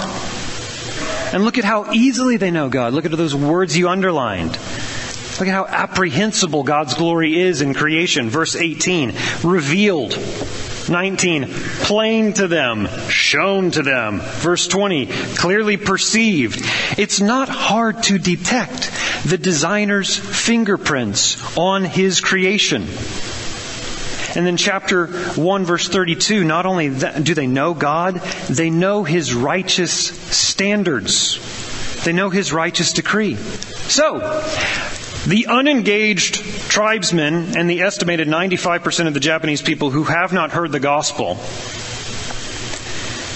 And 1.33 1.45
look 1.45 1.59
at 1.59 1.65
how 1.65 1.93
easily 1.93 2.37
they 2.37 2.51
know 2.51 2.69
God. 2.69 2.93
Look 2.93 3.05
at 3.05 3.13
those 3.13 3.35
words 3.35 3.77
you 3.77 3.89
underlined. 3.89 4.59
Look 5.39 5.49
at 5.49 5.55
how 5.55 5.67
apprehensible 5.67 6.63
God's 6.63 6.95
glory 6.95 7.41
is 7.41 7.61
in 7.61 7.75
creation. 7.75 8.31
Verse 8.31 8.57
18, 8.57 9.13
revealed. 9.43 10.17
19, 10.89 11.47
plain 11.49 12.33
to 12.35 12.47
them, 12.47 12.89
shown 13.09 13.71
to 13.71 13.83
them. 13.83 14.21
Verse 14.21 14.69
20, 14.69 15.07
clearly 15.07 15.77
perceived. 15.77 16.61
It's 16.99 17.21
not 17.21 17.49
hard 17.49 18.03
to 18.05 18.19
detect 18.19 18.91
the 19.25 19.39
designer's 19.39 20.17
fingerprints 20.17 21.57
on 21.57 21.85
his 21.85 22.21
creation. 22.21 22.87
And 24.37 24.45
then 24.45 24.57
chapter 24.57 25.07
1 25.07 25.65
verse 25.65 25.89
32, 25.89 26.45
not 26.45 26.67
only 26.67 26.89
do 26.89 27.35
they 27.35 27.47
know 27.47 27.73
God, 27.73 28.17
they 28.51 28.69
know 28.69 29.05
His 29.05 29.33
righteous 29.33 29.93
standards. 29.93 31.39
They 32.05 32.13
know 32.13 32.31
His 32.31 32.53
righteous 32.53 32.93
decree. 32.93 33.37
So, 33.37 34.19
the 35.27 35.47
unengaged 35.49 36.35
tribesmen 36.69 37.57
and 37.57 37.69
the 37.69 37.81
estimated 37.81 38.29
95% 38.29 39.07
of 39.07 39.15
the 39.15 39.21
Japanese 39.21 39.63
people 39.63 39.91
who 39.91 40.05
have 40.05 40.33
not 40.33 40.53
heard 40.53 40.71
the 40.71 40.81
gospel 40.81 41.39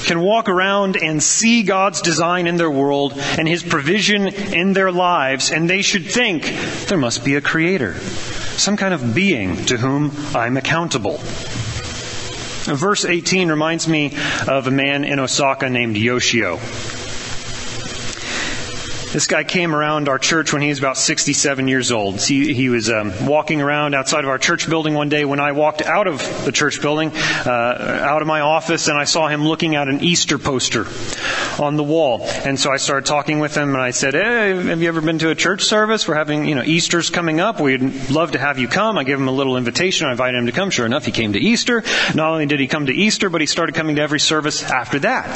can 0.08 0.20
walk 0.20 0.48
around 0.48 0.96
and 0.96 1.22
see 1.22 1.62
God's 1.62 2.00
design 2.00 2.46
in 2.46 2.56
their 2.56 2.70
world 2.70 3.12
and 3.16 3.46
His 3.46 3.62
provision 3.62 4.28
in 4.28 4.72
their 4.72 4.90
lives, 4.90 5.50
and 5.50 5.68
they 5.68 5.82
should 5.82 6.06
think 6.06 6.44
there 6.86 6.98
must 6.98 7.24
be 7.24 7.34
a 7.34 7.42
creator, 7.42 7.94
some 8.56 8.76
kind 8.76 8.94
of 8.94 9.14
being 9.14 9.64
to 9.66 9.76
whom 9.76 10.10
I'm 10.34 10.56
accountable. 10.56 11.18
Verse 12.74 13.04
18 13.04 13.48
reminds 13.48 13.86
me 13.86 14.14
of 14.46 14.66
a 14.66 14.70
man 14.70 15.04
in 15.04 15.18
Osaka 15.20 15.68
named 15.68 15.96
Yoshio. 15.96 16.58
This 19.12 19.26
guy 19.26 19.42
came 19.42 19.74
around 19.74 20.10
our 20.10 20.18
church 20.18 20.52
when 20.52 20.60
he 20.60 20.68
was 20.68 20.78
about 20.78 20.98
67 20.98 21.66
years 21.66 21.90
old. 21.92 22.20
He, 22.20 22.52
he 22.52 22.68
was 22.68 22.90
um, 22.90 23.26
walking 23.26 23.62
around 23.62 23.94
outside 23.94 24.22
of 24.22 24.28
our 24.28 24.36
church 24.36 24.68
building 24.68 24.92
one 24.92 25.08
day 25.08 25.24
when 25.24 25.40
I 25.40 25.52
walked 25.52 25.80
out 25.80 26.06
of 26.06 26.18
the 26.44 26.52
church 26.52 26.82
building, 26.82 27.10
uh, 27.14 28.00
out 28.02 28.20
of 28.20 28.28
my 28.28 28.40
office, 28.40 28.86
and 28.86 28.98
I 28.98 29.04
saw 29.04 29.26
him 29.26 29.46
looking 29.46 29.76
at 29.76 29.88
an 29.88 30.02
Easter 30.02 30.36
poster 30.36 30.86
on 31.58 31.76
the 31.76 31.82
wall. 31.82 32.20
And 32.22 32.60
so 32.60 32.70
I 32.70 32.76
started 32.76 33.06
talking 33.06 33.38
with 33.38 33.56
him, 33.56 33.70
and 33.70 33.80
I 33.80 33.92
said, 33.92 34.12
"Hey, 34.12 34.54
have 34.54 34.82
you 34.82 34.88
ever 34.88 35.00
been 35.00 35.18
to 35.20 35.30
a 35.30 35.34
church 35.34 35.62
service? 35.62 36.06
We're 36.06 36.14
having, 36.14 36.44
you 36.44 36.54
know, 36.54 36.62
Easter's 36.62 37.08
coming 37.08 37.40
up. 37.40 37.60
We'd 37.60 38.10
love 38.10 38.32
to 38.32 38.38
have 38.38 38.58
you 38.58 38.68
come." 38.68 38.98
I 38.98 39.04
gave 39.04 39.16
him 39.16 39.28
a 39.28 39.32
little 39.32 39.56
invitation. 39.56 40.06
I 40.06 40.10
invited 40.10 40.36
him 40.36 40.46
to 40.46 40.52
come. 40.52 40.68
Sure 40.68 40.84
enough, 40.84 41.06
he 41.06 41.12
came 41.12 41.32
to 41.32 41.40
Easter. 41.40 41.82
Not 42.14 42.30
only 42.30 42.44
did 42.44 42.60
he 42.60 42.66
come 42.66 42.86
to 42.86 42.92
Easter, 42.92 43.30
but 43.30 43.40
he 43.40 43.46
started 43.46 43.74
coming 43.74 43.96
to 43.96 44.02
every 44.02 44.20
service 44.20 44.62
after 44.62 44.98
that. 44.98 45.26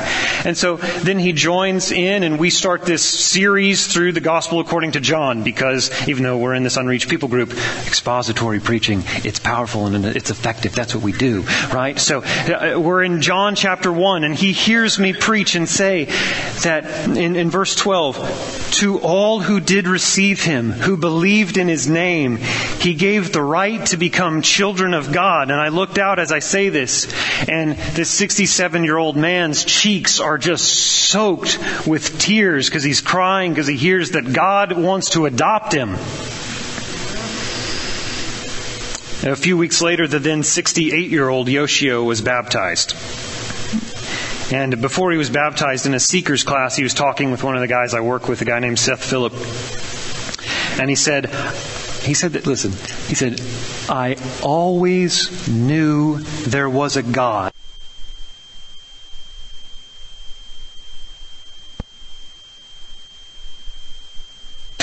And 0.45 0.59
so 0.59 0.77
then 0.77 1.19
he 1.19 1.33
joins 1.33 1.91
in, 1.91 2.23
and 2.23 2.39
we 2.39 2.51
start 2.51 2.83
this 2.83 3.03
series 3.03 3.62
through 3.71 4.13
the 4.13 4.21
gospel 4.21 4.59
according 4.59 4.93
to 4.93 5.01
John 5.01 5.45
because 5.45 5.91
even 6.09 6.25
though 6.25 6.37
we're 6.37 6.55
in 6.55 6.65
this 6.65 6.77
unreached 6.77 7.09
people 7.09 7.29
group, 7.29 7.53
expository 7.87 8.59
preaching, 8.59 9.05
it's 9.25 9.39
powerful 9.39 9.87
and 9.87 10.05
it's 10.05 10.31
effective. 10.31 10.75
That's 10.75 10.95
what 10.95 11.05
we 11.05 11.13
do, 11.13 11.43
right? 11.73 11.99
So 11.99 12.23
uh, 12.23 12.79
we're 12.79 13.05
in 13.05 13.23
John 13.23 13.55
chapter 13.55 13.93
1 13.93 14.25
and 14.25 14.35
he 14.35 14.53
hears 14.53 14.99
me 14.99 15.13
preach 15.13 15.55
and 15.55 15.69
say 15.69 16.07
that 16.63 17.09
in, 17.17 17.37
in 17.37 17.51
verse 17.51 17.77
12, 17.77 18.71
to 18.73 18.99
all 18.99 19.39
who 19.39 19.61
did 19.61 19.87
receive 19.87 20.43
him, 20.43 20.73
who 20.73 20.97
believed 20.97 21.57
in 21.57 21.69
his 21.69 21.89
name, 21.89 22.39
he 22.81 22.95
gave 22.95 23.33
the 23.33 23.43
right 23.43 23.85
to 23.87 23.97
become 23.97 24.43
children 24.43 24.95
of 24.95 25.13
God. 25.13 25.51
And 25.51 25.61
I 25.61 25.69
looked 25.69 25.99
out 25.99 26.19
as 26.19 26.33
I 26.33 26.41
say 26.41 26.69
this 26.69 27.07
and 27.49 27.77
this 27.95 28.11
67 28.11 28.83
year 28.85 28.97
old 28.97 29.17
man's 29.17 29.65
cheeks 29.65 30.19
are 30.21 30.39
just 30.39 30.65
soaked 30.65 31.59
with 31.87 32.19
tears 32.19 32.69
because 32.69 32.83
he's 32.83 33.01
crying 33.01 33.52
because 33.53 33.67
he 33.67 33.77
hears 33.77 34.13
that 34.13 34.33
God 34.33 34.73
wants 34.73 35.11
to 35.11 35.27
adopt 35.27 35.73
him. 35.73 35.95
A 39.25 39.37
few 39.37 39.57
weeks 39.57 39.81
later, 39.81 40.09
the 40.09 40.19
then 40.19 40.43
68 40.43 41.11
year 41.11 41.29
old 41.29 41.49
Yoshio 41.49 42.03
was 42.03 42.21
baptized. 42.21 42.95
And 44.53 44.83
before 44.83 45.13
he 45.13 45.17
was 45.17 45.31
baptized 45.31 45.87
in 45.87 45.95
a 45.95 46.01
seeker's 46.01 46.43
class, 46.43 46.77
he 46.77 46.83
was 46.83 46.93
talking 46.93 47.31
with 47.31 47.45
one 47.45 47.55
of 47.55 47.61
the 47.61 47.69
guys 47.69 47.95
I 47.95 48.01
work 48.01 48.29
with, 48.29 48.43
a 48.43 48.45
guy 48.45 48.59
named 48.59 48.79
Seth 48.79 49.05
Phillip. 49.05 49.33
And 50.81 50.91
he 50.91 50.97
said, 50.97 51.27
he 52.03 52.15
said 52.15 52.33
that, 52.33 52.47
listen, 52.47 52.73
he 53.09 53.15
said, 53.15 53.41
I 53.89 54.17
always 54.43 55.49
knew 55.49 56.19
there 56.19 56.69
was 56.69 56.97
a 56.97 57.03
God. 57.03 57.53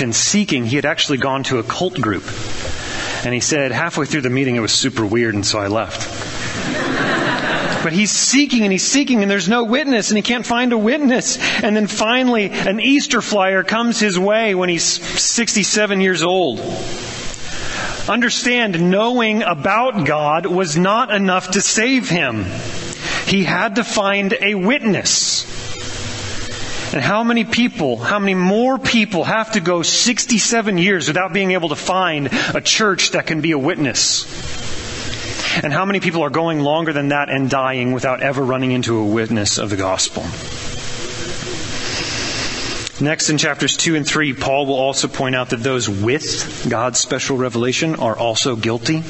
In 0.02 0.14
seeking, 0.14 0.66
he 0.66 0.78
had 0.78 0.86
actually 0.86 1.18
gone 1.18 1.44
to 1.44 1.60
a 1.60 1.64
cult 1.64 2.00
group. 2.00 2.24
And 3.26 3.34
he 3.34 3.42
said, 3.42 3.72
halfway 3.74 4.06
through 4.06 4.22
the 4.22 4.30
meeting, 4.30 4.56
it 4.56 4.62
was 4.62 4.72
super 4.72 5.06
weird, 5.06 5.36
and 5.36 5.46
so 5.46 5.60
I 5.60 5.68
left. 5.68 6.08
But 7.84 7.94
he's 7.94 8.12
seeking 8.12 8.64
and 8.64 8.72
he's 8.72 8.86
seeking 8.86 9.22
and 9.22 9.32
there's 9.32 9.48
no 9.48 9.64
witness 9.64 10.10
and 10.10 10.18
he 10.18 10.22
can't 10.22 10.46
find 10.46 10.74
a 10.74 10.78
witness. 10.78 11.38
And 11.64 11.76
then 11.76 11.88
finally 11.88 12.50
an 12.50 12.82
Easter 12.82 13.22
flyer 13.22 13.64
comes 13.64 14.00
his 14.00 14.20
way 14.20 14.54
when 14.54 14.68
he's 14.68 14.84
67 14.84 16.02
years 16.02 16.22
old. 16.22 16.60
Understand, 18.10 18.92
knowing 18.92 19.44
about 19.44 20.06
God 20.06 20.46
was 20.46 20.76
not 20.76 21.12
enough 21.12 21.52
to 21.52 21.62
save 21.62 22.10
him. 22.10 22.46
He 23.28 23.44
had 23.44 23.76
to 23.76 23.84
find 23.84 24.36
a 24.42 24.56
witness. 24.56 25.46
And 26.92 27.04
how 27.04 27.24
many 27.24 27.46
people, 27.46 27.98
how 27.98 28.18
many 28.18 28.34
more 28.34 28.80
people 28.80 29.24
have 29.24 29.52
to 29.52 29.60
go 29.60 29.84
67 29.84 30.78
years 30.80 31.08
without 31.08 31.34
being 31.34 31.52
able 31.52 31.70
to 31.70 31.76
find 31.76 32.30
a 32.32 32.62
church 32.62 33.12
that 33.12 33.28
can 33.28 33.42
be 33.42 33.52
a 33.52 33.60
witness? 33.60 34.26
And 35.64 35.72
how 35.72 35.86
many 35.86 36.00
people 36.00 36.24
are 36.24 36.30
going 36.30 36.60
longer 36.60 36.92
than 36.94 37.10
that 37.10 37.30
and 37.30 37.50
dying 37.50 37.92
without 37.92 38.22
ever 38.22 38.42
running 38.44 38.72
into 38.72 38.98
a 38.98 39.06
witness 39.06 39.60
of 39.60 39.70
the 39.70 39.78
gospel? 39.78 40.24
Next, 43.02 43.30
in 43.30 43.38
chapters 43.38 43.78
2 43.78 43.96
and 43.96 44.06
3, 44.06 44.34
Paul 44.34 44.66
will 44.66 44.76
also 44.76 45.08
point 45.08 45.36
out 45.36 45.52
that 45.52 45.64
those 45.64 45.88
with 45.88 46.68
God's 46.70 47.00
special 47.00 47.38
revelation 47.38 47.96
are 47.96 48.18
also 48.18 48.56
guilty. 48.56 49.04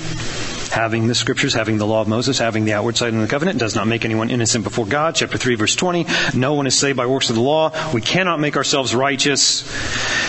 Having 0.71 1.07
the 1.07 1.15
scriptures, 1.15 1.53
having 1.53 1.77
the 1.77 1.87
law 1.87 2.01
of 2.01 2.07
Moses, 2.07 2.37
having 2.37 2.65
the 2.65 2.73
outward 2.73 2.97
sight 2.97 3.13
of 3.13 3.19
the 3.19 3.27
covenant 3.27 3.59
does 3.59 3.75
not 3.75 3.87
make 3.87 4.05
anyone 4.05 4.29
innocent 4.29 4.63
before 4.63 4.85
God. 4.85 5.15
Chapter 5.15 5.37
3 5.37 5.55
verse 5.55 5.75
20. 5.75 6.05
No 6.35 6.53
one 6.53 6.67
is 6.67 6.77
saved 6.77 6.97
by 6.97 7.05
works 7.05 7.29
of 7.29 7.35
the 7.35 7.41
law. 7.41 7.71
We 7.93 8.01
cannot 8.01 8.39
make 8.39 8.55
ourselves 8.55 8.93
righteous. 8.93 9.63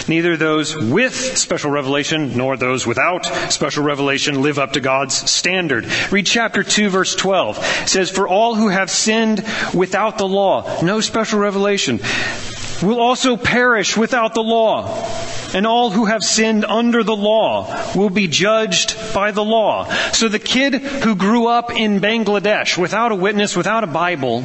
Neither 0.09 0.37
those 0.37 0.77
with 0.77 1.15
special 1.39 1.71
revelation 1.71 2.37
nor 2.37 2.57
those 2.57 2.87
without 2.87 3.27
special 3.53 3.85
revelation 3.85 4.43
live 4.43 4.59
up 4.59 4.73
to 4.73 4.81
God's 4.81 5.31
standard. 5.31 5.87
Read 6.11 6.27
chapter 6.27 6.63
2 6.63 6.89
verse 6.89 7.15
12. 7.15 7.59
It 7.83 7.89
says, 7.89 8.11
For 8.11 8.27
all 8.27 8.55
who 8.55 8.69
have 8.69 8.91
sinned 8.91 9.45
without 9.75 10.19
the 10.19 10.27
law, 10.27 10.83
no 10.83 11.01
special 11.01 11.39
revelation, 11.39 12.01
will 12.83 13.01
also 13.01 13.37
perish 13.37 13.97
without 13.97 14.35
the 14.35 14.43
law 14.43 15.29
and 15.55 15.67
all 15.67 15.91
who 15.91 16.07
have 16.07 16.23
sinned 16.23 16.65
under 16.65 17.03
the 17.03 17.17
law 17.17 17.95
will 17.95 18.11
be 18.11 18.29
judged 18.29 18.97
by 19.13 19.31
the 19.31 19.45
law. 19.45 19.91
So 20.13 20.29
the 20.29 20.39
kid 20.39 20.75
who 20.75 21.17
grew 21.17 21.47
up 21.47 21.73
in 21.73 22.01
Bangladesh 22.01 22.79
without 22.79 23.13
a 23.13 23.17
witness, 23.17 23.57
without 23.57 23.85
a 23.85 23.89
Bible, 23.89 24.45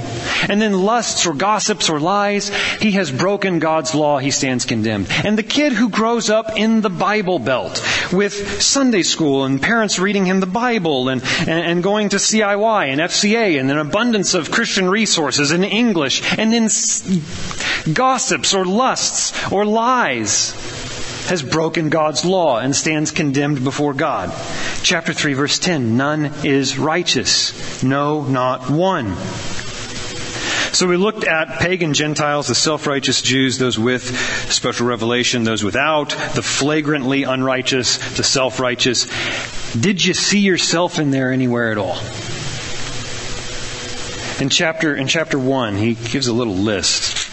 and 0.49 0.61
then 0.61 0.73
lusts 0.73 1.25
or 1.25 1.33
gossips 1.33 1.89
or 1.89 1.99
lies, 1.99 2.49
he 2.79 2.91
has 2.91 3.11
broken 3.11 3.59
God's 3.59 3.93
law, 3.93 4.17
he 4.17 4.31
stands 4.31 4.65
condemned. 4.65 5.07
And 5.23 5.37
the 5.37 5.43
kid 5.43 5.73
who 5.73 5.89
grows 5.89 6.29
up 6.29 6.57
in 6.57 6.81
the 6.81 6.89
Bible 6.89 7.39
Belt 7.39 7.83
with 8.11 8.61
Sunday 8.61 9.03
school 9.03 9.45
and 9.45 9.61
parents 9.61 9.99
reading 9.99 10.25
him 10.25 10.39
the 10.39 10.45
Bible 10.45 11.09
and, 11.09 11.23
and, 11.39 11.49
and 11.49 11.83
going 11.83 12.09
to 12.09 12.17
CIY 12.17 12.87
and 12.87 13.01
FCA 13.01 13.59
and 13.59 13.71
an 13.71 13.77
abundance 13.77 14.33
of 14.33 14.51
Christian 14.51 14.89
resources 14.89 15.51
in 15.51 15.63
English, 15.63 16.21
and 16.37 16.51
then 16.51 16.69
gossips 18.25 18.55
or 18.55 18.65
lusts 18.65 19.51
or 19.51 19.65
lies 19.65 20.51
has 21.27 21.43
broken 21.43 21.89
God's 21.89 22.25
law 22.25 22.57
and 22.57 22.75
stands 22.75 23.11
condemned 23.11 23.63
before 23.63 23.93
God. 23.93 24.33
Chapter 24.81 25.13
3 25.13 25.33
verse 25.33 25.59
10, 25.59 25.95
none 25.95 26.31
is 26.43 26.79
righteous. 26.79 27.83
No, 27.83 28.23
not 28.23 28.67
one. 28.71 29.15
So 30.73 30.87
we 30.87 30.97
looked 30.97 31.23
at 31.23 31.59
pagan 31.59 31.93
Gentiles, 31.93 32.47
the 32.47 32.55
self-righteous 32.55 33.21
Jews, 33.21 33.59
those 33.59 33.77
with 33.77 34.03
special 34.51 34.87
revelation, 34.87 35.43
those 35.43 35.63
without, 35.63 36.09
the 36.33 36.41
flagrantly 36.41 37.23
unrighteous, 37.23 38.17
the 38.17 38.23
self-righteous. 38.23 39.05
Did 39.79 40.03
you 40.03 40.15
see 40.15 40.39
yourself 40.39 40.97
in 40.97 41.11
there 41.11 41.31
anywhere 41.31 41.71
at 41.71 41.77
all? 41.77 41.97
In 44.41 44.49
chapter, 44.49 44.95
in 44.95 45.07
chapter 45.07 45.37
1, 45.37 45.75
he 45.75 45.93
gives 45.93 46.25
a 46.25 46.33
little 46.33 46.55
list. 46.55 47.24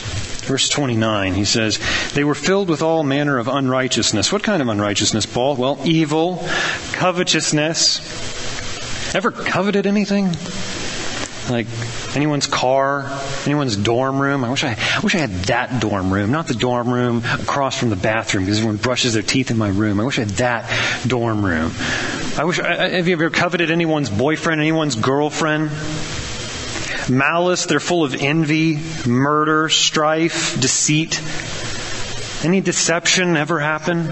Verse 0.52 0.68
29, 0.68 1.32
he 1.32 1.46
says, 1.46 1.80
They 2.12 2.24
were 2.24 2.34
filled 2.34 2.68
with 2.68 2.82
all 2.82 3.02
manner 3.02 3.38
of 3.38 3.48
unrighteousness. 3.48 4.30
What 4.30 4.42
kind 4.42 4.60
of 4.60 4.68
unrighteousness, 4.68 5.24
Paul? 5.24 5.56
Well, 5.56 5.80
evil, 5.82 6.46
covetousness. 6.92 9.14
Ever 9.14 9.30
coveted 9.30 9.86
anything? 9.86 10.26
Like 11.48 11.68
anyone's 12.14 12.46
car, 12.46 13.18
anyone's 13.46 13.78
dorm 13.78 14.20
room. 14.20 14.44
I 14.44 14.50
wish 14.50 14.62
I, 14.62 14.76
I 14.78 15.00
wish 15.00 15.14
I 15.14 15.20
had 15.20 15.30
that 15.46 15.80
dorm 15.80 16.12
room, 16.12 16.30
not 16.30 16.48
the 16.48 16.54
dorm 16.54 16.92
room 16.92 17.22
across 17.24 17.78
from 17.78 17.88
the 17.88 17.96
bathroom 17.96 18.44
because 18.44 18.58
everyone 18.58 18.76
brushes 18.76 19.14
their 19.14 19.22
teeth 19.22 19.50
in 19.50 19.56
my 19.56 19.70
room. 19.70 20.00
I 20.00 20.04
wish 20.04 20.18
I 20.18 20.24
had 20.24 20.32
that 20.32 21.08
dorm 21.08 21.42
room. 21.42 21.72
I 22.36 22.44
wish. 22.44 22.58
Have 22.58 23.08
you 23.08 23.14
ever 23.14 23.30
coveted 23.30 23.70
anyone's 23.70 24.10
boyfriend, 24.10 24.60
anyone's 24.60 24.96
girlfriend? 24.96 25.70
Malice, 27.08 27.66
they're 27.66 27.80
full 27.80 28.04
of 28.04 28.14
envy, 28.14 28.78
murder, 29.06 29.68
strife, 29.68 30.60
deceit. 30.60 31.20
Any 32.44 32.60
deception 32.60 33.36
ever 33.36 33.60
happen? 33.60 34.08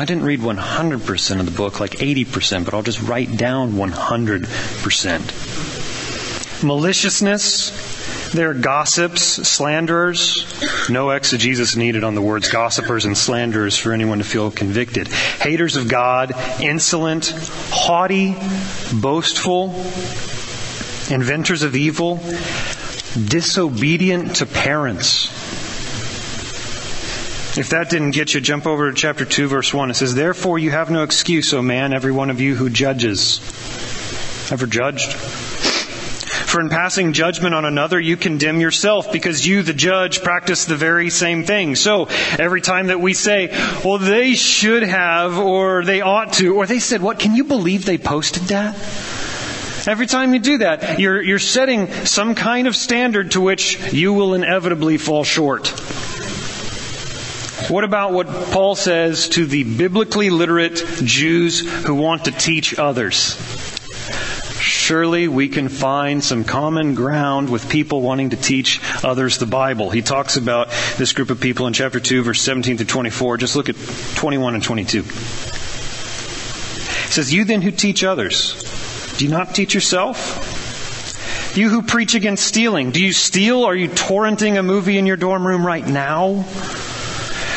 I 0.00 0.04
didn't 0.04 0.24
read 0.24 0.40
100% 0.40 1.40
of 1.40 1.46
the 1.46 1.52
book, 1.52 1.80
like 1.80 1.92
80%, 1.92 2.64
but 2.64 2.74
I'll 2.74 2.82
just 2.82 3.02
write 3.02 3.36
down 3.36 3.72
100%. 3.72 6.62
Maliciousness, 6.62 8.32
they're 8.32 8.54
gossips, 8.54 9.22
slanderers. 9.22 10.46
No 10.88 11.10
exegesis 11.10 11.76
needed 11.76 12.04
on 12.04 12.14
the 12.14 12.22
words 12.22 12.48
gossipers 12.48 13.06
and 13.06 13.16
slanderers 13.16 13.76
for 13.76 13.92
anyone 13.92 14.18
to 14.18 14.24
feel 14.24 14.50
convicted. 14.50 15.08
Haters 15.08 15.76
of 15.76 15.88
God, 15.88 16.32
insolent, 16.60 17.32
haughty, 17.70 18.36
boastful, 18.92 19.70
inventors 21.10 21.62
of 21.62 21.74
evil, 21.74 22.20
disobedient 23.26 24.36
to 24.36 24.46
parents. 24.46 25.28
If 27.56 27.70
that 27.70 27.90
didn't 27.90 28.12
get 28.12 28.34
you, 28.34 28.40
jump 28.40 28.66
over 28.66 28.90
to 28.90 28.96
chapter 28.96 29.24
2, 29.24 29.48
verse 29.48 29.74
1. 29.74 29.90
It 29.90 29.94
says, 29.94 30.14
Therefore 30.14 30.58
you 30.58 30.70
have 30.70 30.90
no 30.90 31.02
excuse, 31.02 31.52
O 31.54 31.62
man, 31.62 31.92
every 31.92 32.12
one 32.12 32.30
of 32.30 32.40
you 32.40 32.54
who 32.54 32.70
judges. 32.70 33.40
Ever 34.52 34.66
judged? 34.66 35.12
For 36.48 36.60
in 36.60 36.70
passing 36.70 37.12
judgment 37.12 37.54
on 37.54 37.64
another, 37.64 38.00
you 38.00 38.16
condemn 38.16 38.60
yourself 38.60 39.12
because 39.12 39.46
you, 39.46 39.62
the 39.62 39.74
judge, 39.74 40.22
practice 40.22 40.64
the 40.64 40.76
very 40.76 41.10
same 41.10 41.44
thing. 41.44 41.74
So 41.74 42.08
every 42.38 42.62
time 42.62 42.86
that 42.86 43.00
we 43.00 43.12
say, 43.12 43.48
well, 43.84 43.98
they 43.98 44.34
should 44.34 44.82
have, 44.82 45.36
or 45.36 45.84
they 45.84 46.00
ought 46.00 46.34
to, 46.34 46.56
or 46.56 46.66
they 46.66 46.78
said, 46.78 47.02
what, 47.02 47.18
can 47.18 47.34
you 47.34 47.44
believe 47.44 47.84
they 47.84 47.98
posted 47.98 48.44
that? 48.44 48.76
Every 49.88 50.06
time 50.06 50.34
you 50.34 50.38
do 50.38 50.58
that, 50.58 51.00
you're, 51.00 51.22
you're 51.22 51.38
setting 51.38 51.90
some 52.04 52.34
kind 52.34 52.68
of 52.68 52.76
standard 52.76 53.30
to 53.30 53.40
which 53.40 53.90
you 53.90 54.12
will 54.12 54.34
inevitably 54.34 54.98
fall 54.98 55.24
short. 55.24 55.68
What 57.70 57.84
about 57.84 58.12
what 58.12 58.26
Paul 58.26 58.74
says 58.74 59.30
to 59.30 59.46
the 59.46 59.64
biblically 59.64 60.28
literate 60.28 60.84
Jews 61.02 61.60
who 61.86 61.94
want 61.94 62.26
to 62.26 62.32
teach 62.32 62.78
others? 62.78 63.34
Surely 64.60 65.26
we 65.26 65.48
can 65.48 65.70
find 65.70 66.22
some 66.22 66.44
common 66.44 66.94
ground 66.94 67.48
with 67.48 67.70
people 67.70 68.02
wanting 68.02 68.28
to 68.30 68.36
teach 68.36 68.82
others 69.02 69.38
the 69.38 69.46
Bible. 69.46 69.88
He 69.88 70.02
talks 70.02 70.36
about 70.36 70.68
this 70.98 71.14
group 71.14 71.30
of 71.30 71.40
people 71.40 71.66
in 71.66 71.72
chapter 71.72 71.98
2, 71.98 72.24
verse 72.24 72.42
17 72.42 72.76
to 72.76 72.84
24. 72.84 73.38
Just 73.38 73.56
look 73.56 73.70
at 73.70 73.76
21 74.16 74.52
and 74.54 74.62
22. 74.62 75.02
He 75.02 75.08
says, 77.10 77.32
You 77.32 77.44
then 77.44 77.62
who 77.62 77.70
teach 77.70 78.04
others, 78.04 78.67
do 79.18 79.24
you 79.24 79.30
not 79.32 79.52
teach 79.52 79.74
yourself? 79.74 81.56
You 81.56 81.68
who 81.70 81.82
preach 81.82 82.14
against 82.14 82.46
stealing, 82.46 82.92
do 82.92 83.02
you 83.02 83.12
steal? 83.12 83.64
Are 83.64 83.74
you 83.74 83.88
torrenting 83.88 84.56
a 84.56 84.62
movie 84.62 84.96
in 84.96 85.06
your 85.06 85.16
dorm 85.16 85.44
room 85.44 85.66
right 85.66 85.84
now? 85.84 86.44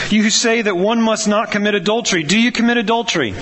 You 0.09 0.23
who 0.23 0.31
say 0.31 0.63
that 0.63 0.75
one 0.75 1.01
must 1.01 1.27
not 1.27 1.51
commit 1.51 1.75
adultery, 1.75 2.23
do 2.23 2.39
you 2.39 2.51
commit 2.51 2.77
adultery? 2.77 3.35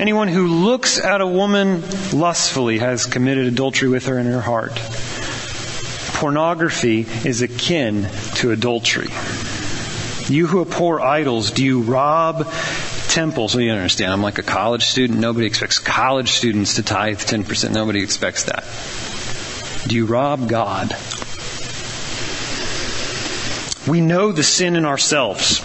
Anyone 0.00 0.26
who 0.26 0.48
looks 0.48 0.98
at 0.98 1.20
a 1.20 1.26
woman 1.26 1.82
lustfully 2.12 2.78
has 2.78 3.06
committed 3.06 3.46
adultery 3.46 3.88
with 3.88 4.06
her 4.06 4.18
in 4.18 4.26
her 4.26 4.40
heart. 4.40 4.74
Pornography 6.14 7.06
is 7.24 7.42
akin 7.42 8.08
to 8.36 8.50
adultery. 8.50 9.10
You 10.28 10.48
who 10.48 10.62
abhor 10.62 11.00
idols, 11.00 11.52
do 11.52 11.64
you 11.64 11.82
rob 11.82 12.52
temples? 13.10 13.54
Well, 13.54 13.62
you 13.62 13.72
understand, 13.72 14.12
I'm 14.12 14.22
like 14.22 14.38
a 14.38 14.42
college 14.42 14.84
student. 14.84 15.18
Nobody 15.18 15.46
expects 15.46 15.78
college 15.78 16.30
students 16.30 16.76
to 16.76 16.82
tithe 16.82 17.18
10%. 17.18 17.72
Nobody 17.72 18.02
expects 18.02 18.44
that. 18.44 18.64
Do 19.88 19.96
you 19.96 20.06
rob 20.06 20.48
God? 20.48 20.96
We 23.88 24.00
know 24.00 24.30
the 24.30 24.42
sin 24.42 24.76
in 24.76 24.84
ourselves. 24.84 25.60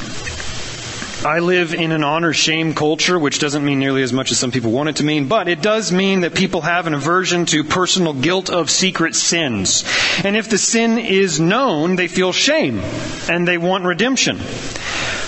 I 1.26 1.40
live 1.40 1.74
in 1.74 1.92
an 1.92 2.04
honor 2.04 2.34
shame 2.34 2.76
culture, 2.76 3.18
which 3.18 3.40
doesn't 3.40 3.66
mean 3.66 3.80
nearly 3.80 4.04
as 4.04 4.14
much 4.14 4.32
as 4.32 4.38
some 4.38 4.52
people 4.52 4.72
want 4.72 4.90
it 4.90 4.96
to 4.98 5.04
mean, 5.04 5.28
but 5.28 5.48
it 5.48 5.62
does 5.62 5.92
mean 5.92 6.22
that 6.22 6.36
people 6.36 6.62
have 6.62 6.86
an 6.86 6.94
aversion 6.94 7.46
to 7.48 7.64
personal 7.64 8.14
guilt 8.14 8.52
of 8.52 8.70
secret 8.70 9.16
sins. 9.16 9.84
And 10.24 10.38
if 10.38 10.50
the 10.50 10.60
sin 10.60 11.00
is 11.00 11.40
known, 11.40 11.96
they 11.96 12.08
feel 12.08 12.32
shame 12.32 12.80
and 13.28 13.48
they 13.48 13.58
want 13.58 13.86
redemption. 13.86 14.38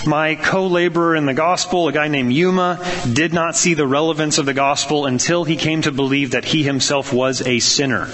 My 0.08 0.36
co-laborer 0.36 1.16
in 1.16 1.26
the 1.26 1.34
gospel, 1.34 1.86
a 1.86 1.92
guy 1.92 2.08
named 2.08 2.32
Yuma, 2.32 2.82
did 3.12 3.34
not 3.34 3.56
see 3.56 3.74
the 3.74 3.86
relevance 3.86 4.38
of 4.38 4.46
the 4.46 4.54
gospel 4.54 5.04
until 5.04 5.44
he 5.44 5.54
came 5.54 5.82
to 5.82 5.92
believe 5.92 6.30
that 6.30 6.46
he 6.46 6.62
himself 6.62 7.12
was 7.12 7.46
a 7.46 7.58
sinner. 7.58 8.06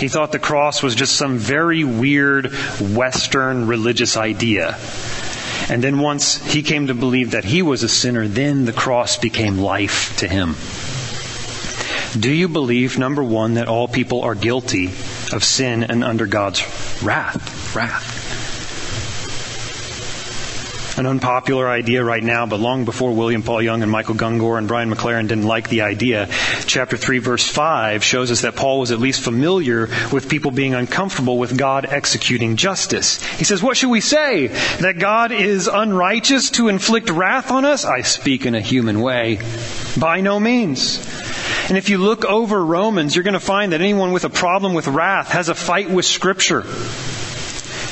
He 0.00 0.08
thought 0.08 0.32
the 0.32 0.40
cross 0.40 0.82
was 0.82 0.96
just 0.96 1.14
some 1.14 1.38
very 1.38 1.84
weird 1.84 2.52
Western 2.80 3.68
religious 3.68 4.16
idea. 4.16 4.76
And 5.68 5.84
then 5.84 6.00
once 6.00 6.44
he 6.44 6.64
came 6.64 6.88
to 6.88 6.94
believe 6.94 7.30
that 7.30 7.44
he 7.44 7.62
was 7.62 7.84
a 7.84 7.88
sinner, 7.88 8.26
then 8.26 8.64
the 8.64 8.72
cross 8.72 9.18
became 9.18 9.58
life 9.58 10.16
to 10.16 10.26
him. 10.26 10.56
Do 12.20 12.32
you 12.32 12.48
believe, 12.48 12.98
number 12.98 13.22
one, 13.22 13.54
that 13.54 13.68
all 13.68 13.86
people 13.86 14.22
are 14.22 14.34
guilty 14.34 14.86
of 15.32 15.44
sin 15.44 15.84
and 15.84 16.02
under 16.02 16.26
God's 16.26 16.64
wrath? 17.04 17.76
Wrath 17.76 18.15
an 20.96 21.06
unpopular 21.06 21.68
idea 21.68 22.02
right 22.02 22.22
now, 22.22 22.46
but 22.46 22.60
long 22.60 22.84
before 22.84 23.12
William 23.12 23.42
Paul 23.42 23.62
Young 23.62 23.82
and 23.82 23.90
Michael 23.90 24.14
Gungor 24.14 24.58
and 24.58 24.66
Brian 24.66 24.90
McLaren 24.90 25.28
didn't 25.28 25.46
like 25.46 25.68
the 25.68 25.82
idea, 25.82 26.28
chapter 26.66 26.96
3 26.96 27.18
verse 27.18 27.46
5 27.48 28.02
shows 28.02 28.30
us 28.30 28.42
that 28.42 28.56
Paul 28.56 28.80
was 28.80 28.90
at 28.90 28.98
least 28.98 29.20
familiar 29.20 29.88
with 30.12 30.28
people 30.28 30.50
being 30.50 30.74
uncomfortable 30.74 31.38
with 31.38 31.56
God 31.56 31.86
executing 31.86 32.56
justice. 32.56 33.22
He 33.36 33.44
says, 33.44 33.62
what 33.62 33.76
should 33.76 33.90
we 33.90 34.00
say? 34.00 34.48
That 34.80 34.98
God 34.98 35.32
is 35.32 35.68
unrighteous 35.68 36.50
to 36.52 36.68
inflict 36.68 37.10
wrath 37.10 37.50
on 37.50 37.64
us? 37.64 37.84
I 37.84 38.02
speak 38.02 38.46
in 38.46 38.54
a 38.54 38.60
human 38.60 39.00
way. 39.00 39.40
By 39.98 40.20
no 40.20 40.40
means. 40.40 40.98
And 41.68 41.76
if 41.76 41.88
you 41.88 41.98
look 41.98 42.24
over 42.24 42.64
Romans, 42.64 43.16
you're 43.16 43.24
going 43.24 43.34
to 43.34 43.40
find 43.40 43.72
that 43.72 43.80
anyone 43.80 44.12
with 44.12 44.24
a 44.24 44.30
problem 44.30 44.74
with 44.74 44.86
wrath 44.86 45.32
has 45.32 45.48
a 45.48 45.54
fight 45.54 45.90
with 45.90 46.04
Scripture. 46.04 46.64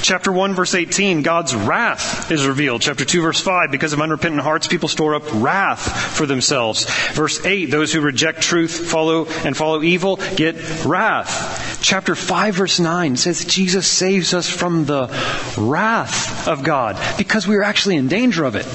Chapter 0.04 0.30
1 0.30 0.52
verse 0.52 0.74
18, 0.74 1.22
God's 1.22 1.54
wrath 1.54 2.30
is 2.30 2.46
revealed. 2.46 2.82
Chapter 2.82 3.06
2 3.06 3.22
verse 3.22 3.40
5, 3.40 3.70
because 3.70 3.94
of 3.94 4.02
unrepentant 4.02 4.42
hearts, 4.42 4.68
people 4.68 4.86
store 4.86 5.14
up 5.14 5.22
wrath 5.32 5.80
for 6.14 6.26
themselves. 6.26 6.84
Verse 7.14 7.42
8, 7.42 7.70
those 7.70 7.90
who 7.90 8.02
reject 8.02 8.42
truth 8.42 8.90
follow 8.90 9.24
and 9.46 9.56
follow 9.56 9.82
evil 9.82 10.16
get 10.36 10.56
wrath. 10.84 11.80
Chapter 11.80 12.14
5 12.14 12.54
verse 12.54 12.78
9 12.78 13.16
says 13.16 13.46
Jesus 13.46 13.86
saves 13.86 14.34
us 14.34 14.46
from 14.46 14.84
the 14.84 15.06
wrath 15.56 16.48
of 16.48 16.62
God 16.62 16.98
because 17.16 17.48
we 17.48 17.56
are 17.56 17.62
actually 17.62 17.96
in 17.96 18.06
danger 18.06 18.44
of 18.44 18.56
it. 18.56 18.66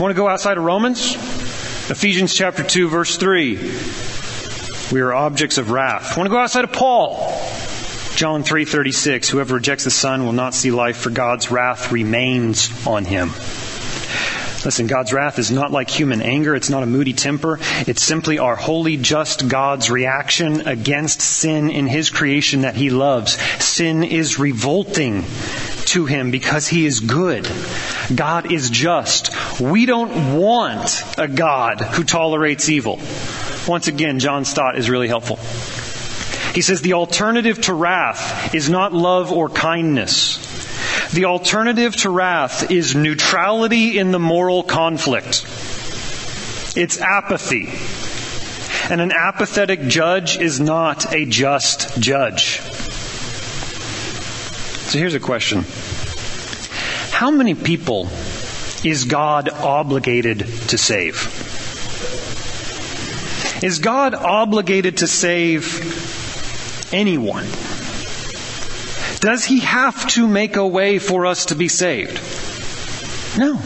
Want 0.00 0.12
to 0.12 0.16
go 0.16 0.28
outside 0.28 0.58
of 0.58 0.62
Romans? 0.62 1.16
Ephesians 1.90 2.32
chapter 2.32 2.62
2 2.62 2.88
verse 2.88 3.16
3. 3.16 3.56
We 4.92 5.00
are 5.00 5.12
objects 5.12 5.58
of 5.58 5.72
wrath. 5.72 6.16
Want 6.16 6.28
to 6.28 6.30
go 6.30 6.38
outside 6.38 6.62
of 6.62 6.70
Paul? 6.70 7.16
John 8.22 8.44
3:36 8.44 9.30
Whoever 9.30 9.54
rejects 9.54 9.82
the 9.82 9.90
son 9.90 10.24
will 10.24 10.32
not 10.32 10.54
see 10.54 10.70
life 10.70 10.96
for 10.96 11.10
God's 11.10 11.50
wrath 11.50 11.90
remains 11.90 12.70
on 12.86 13.04
him. 13.04 13.30
Listen, 14.64 14.86
God's 14.86 15.12
wrath 15.12 15.40
is 15.40 15.50
not 15.50 15.72
like 15.72 15.90
human 15.90 16.22
anger. 16.22 16.54
It's 16.54 16.70
not 16.70 16.84
a 16.84 16.86
moody 16.86 17.14
temper. 17.14 17.58
It's 17.84 18.00
simply 18.00 18.38
our 18.38 18.54
holy, 18.54 18.96
just 18.96 19.48
God's 19.48 19.90
reaction 19.90 20.68
against 20.68 21.20
sin 21.20 21.68
in 21.68 21.88
His 21.88 22.10
creation 22.10 22.60
that 22.60 22.76
He 22.76 22.90
loves. 22.90 23.32
Sin 23.60 24.04
is 24.04 24.38
revolting 24.38 25.24
to 25.86 26.06
Him 26.06 26.30
because 26.30 26.68
He 26.68 26.86
is 26.86 27.00
good. 27.00 27.50
God 28.14 28.52
is 28.52 28.70
just. 28.70 29.34
We 29.60 29.84
don't 29.84 30.36
want 30.36 31.02
a 31.18 31.26
God 31.26 31.80
who 31.80 32.04
tolerates 32.04 32.68
evil. 32.68 33.00
Once 33.66 33.88
again, 33.88 34.20
John 34.20 34.44
Stott 34.44 34.78
is 34.78 34.88
really 34.88 35.08
helpful. 35.08 35.40
He 36.54 36.60
says 36.60 36.82
the 36.82 36.92
alternative 36.92 37.60
to 37.62 37.74
wrath 37.74 38.54
is 38.54 38.68
not 38.68 38.92
love 38.92 39.32
or 39.32 39.48
kindness. 39.48 40.38
The 41.12 41.24
alternative 41.24 41.96
to 41.96 42.10
wrath 42.10 42.70
is 42.70 42.94
neutrality 42.94 43.98
in 43.98 44.12
the 44.12 44.18
moral 44.18 44.62
conflict. 44.62 45.46
It's 46.76 47.00
apathy. 47.00 47.72
And 48.90 49.00
an 49.00 49.12
apathetic 49.12 49.86
judge 49.86 50.36
is 50.38 50.60
not 50.60 51.14
a 51.14 51.24
just 51.24 51.98
judge. 52.00 52.60
So 54.90 54.98
here's 54.98 55.14
a 55.14 55.20
question. 55.20 55.64
How 57.10 57.30
many 57.30 57.54
people 57.54 58.08
is 58.84 59.04
God 59.04 59.48
obligated 59.48 60.40
to 60.68 60.76
save? 60.76 61.28
Is 63.62 63.78
God 63.78 64.14
obligated 64.14 64.98
to 64.98 65.06
save 65.06 66.11
anyone. 66.92 67.46
Does 69.20 69.44
he 69.44 69.60
have 69.60 70.06
to 70.08 70.26
make 70.26 70.56
a 70.56 70.66
way 70.66 70.98
for 70.98 71.26
us 71.26 71.46
to 71.46 71.54
be 71.54 71.68
saved? 71.68 72.20
No. 73.38 73.56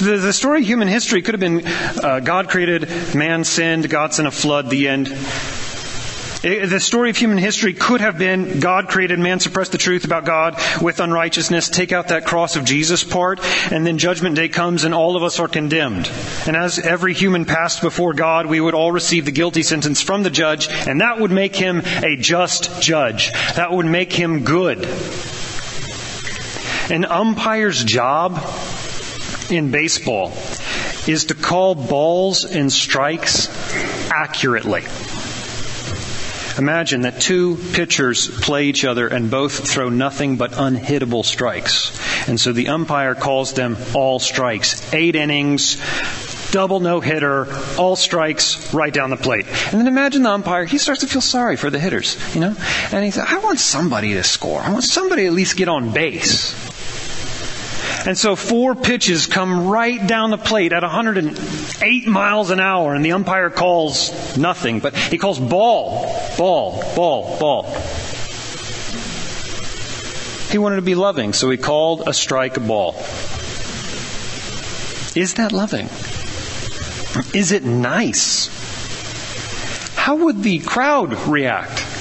The, 0.00 0.18
the 0.18 0.32
story 0.32 0.60
of 0.60 0.66
human 0.66 0.88
history 0.88 1.22
could 1.22 1.34
have 1.34 1.40
been 1.40 1.66
uh, 1.66 2.20
God 2.20 2.48
created, 2.48 2.88
man 3.14 3.44
sinned, 3.44 3.88
God 3.88 4.14
sent 4.14 4.26
a 4.26 4.30
flood, 4.30 4.70
the 4.70 4.88
end. 4.88 5.14
It, 6.42 6.68
the 6.70 6.80
story 6.80 7.10
of 7.10 7.16
human 7.16 7.38
history 7.38 7.72
could 7.72 8.00
have 8.00 8.18
been 8.18 8.58
God 8.58 8.88
created 8.88 9.18
man, 9.20 9.38
suppressed 9.38 9.70
the 9.70 9.78
truth 9.78 10.04
about 10.04 10.24
God 10.24 10.56
with 10.80 10.98
unrighteousness, 10.98 11.68
take 11.68 11.92
out 11.92 12.08
that 12.08 12.26
cross 12.26 12.56
of 12.56 12.64
Jesus 12.64 13.04
part, 13.04 13.40
and 13.70 13.86
then 13.86 13.98
judgment 13.98 14.34
day 14.34 14.48
comes 14.48 14.82
and 14.82 14.92
all 14.92 15.16
of 15.16 15.22
us 15.22 15.38
are 15.38 15.46
condemned. 15.46 16.10
And 16.46 16.56
as 16.56 16.80
every 16.80 17.14
human 17.14 17.44
passed 17.44 17.80
before 17.80 18.12
God, 18.12 18.46
we 18.46 18.60
would 18.60 18.74
all 18.74 18.90
receive 18.90 19.24
the 19.24 19.30
guilty 19.30 19.62
sentence 19.62 20.02
from 20.02 20.24
the 20.24 20.30
judge, 20.30 20.68
and 20.68 21.00
that 21.00 21.20
would 21.20 21.30
make 21.30 21.54
him 21.54 21.82
a 21.84 22.16
just 22.16 22.82
judge. 22.82 23.30
That 23.54 23.70
would 23.70 23.86
make 23.86 24.12
him 24.12 24.42
good. 24.42 24.84
An 26.90 27.04
umpire's 27.04 27.84
job 27.84 28.36
in 29.48 29.70
baseball 29.70 30.32
is 31.06 31.26
to 31.26 31.34
call 31.34 31.76
balls 31.76 32.44
and 32.44 32.72
strikes 32.72 33.48
accurately. 34.10 34.82
Imagine 36.58 37.02
that 37.02 37.20
two 37.20 37.56
pitchers 37.72 38.28
play 38.28 38.64
each 38.66 38.84
other 38.84 39.08
and 39.08 39.30
both 39.30 39.68
throw 39.68 39.88
nothing 39.88 40.36
but 40.36 40.52
unhittable 40.52 41.24
strikes. 41.24 41.98
And 42.28 42.38
so 42.40 42.52
the 42.52 42.68
umpire 42.68 43.14
calls 43.14 43.52
them 43.54 43.76
all 43.94 44.18
strikes. 44.18 44.92
Eight 44.92 45.16
innings, 45.16 45.80
double 46.52 46.80
no 46.80 47.00
hitter, 47.00 47.46
all 47.78 47.96
strikes 47.96 48.72
right 48.74 48.92
down 48.92 49.10
the 49.10 49.16
plate. 49.16 49.46
And 49.46 49.80
then 49.80 49.88
imagine 49.88 50.22
the 50.22 50.30
umpire, 50.30 50.64
he 50.64 50.78
starts 50.78 51.00
to 51.00 51.06
feel 51.06 51.22
sorry 51.22 51.56
for 51.56 51.70
the 51.70 51.80
hitters, 51.80 52.16
you 52.34 52.40
know? 52.40 52.54
And 52.92 53.04
he 53.04 53.10
says, 53.10 53.24
I 53.26 53.38
want 53.38 53.58
somebody 53.58 54.14
to 54.14 54.22
score. 54.22 54.60
I 54.60 54.70
want 54.70 54.84
somebody 54.84 55.22
to 55.22 55.28
at 55.28 55.34
least 55.34 55.56
get 55.56 55.68
on 55.68 55.92
base. 55.92 56.71
And 58.04 58.18
so 58.18 58.34
four 58.34 58.74
pitches 58.74 59.26
come 59.26 59.68
right 59.68 60.04
down 60.04 60.30
the 60.30 60.38
plate 60.38 60.72
at 60.72 60.82
108 60.82 62.06
miles 62.08 62.50
an 62.50 62.58
hour, 62.58 62.94
and 62.94 63.04
the 63.04 63.12
umpire 63.12 63.48
calls 63.48 64.36
nothing, 64.36 64.80
but 64.80 64.96
he 64.96 65.18
calls 65.18 65.38
ball, 65.38 66.12
ball, 66.36 66.82
ball, 66.96 67.38
ball. 67.38 67.62
He 70.50 70.58
wanted 70.58 70.76
to 70.76 70.82
be 70.82 70.96
loving, 70.96 71.32
so 71.32 71.48
he 71.48 71.56
called 71.56 72.02
a 72.08 72.12
strike 72.12 72.56
a 72.56 72.60
ball. 72.60 72.94
Is 75.14 75.34
that 75.34 75.52
loving? 75.52 75.88
Is 77.32 77.52
it 77.52 77.62
nice? 77.62 78.48
How 79.94 80.16
would 80.16 80.42
the 80.42 80.58
crowd 80.58 81.14
react? 81.28 81.91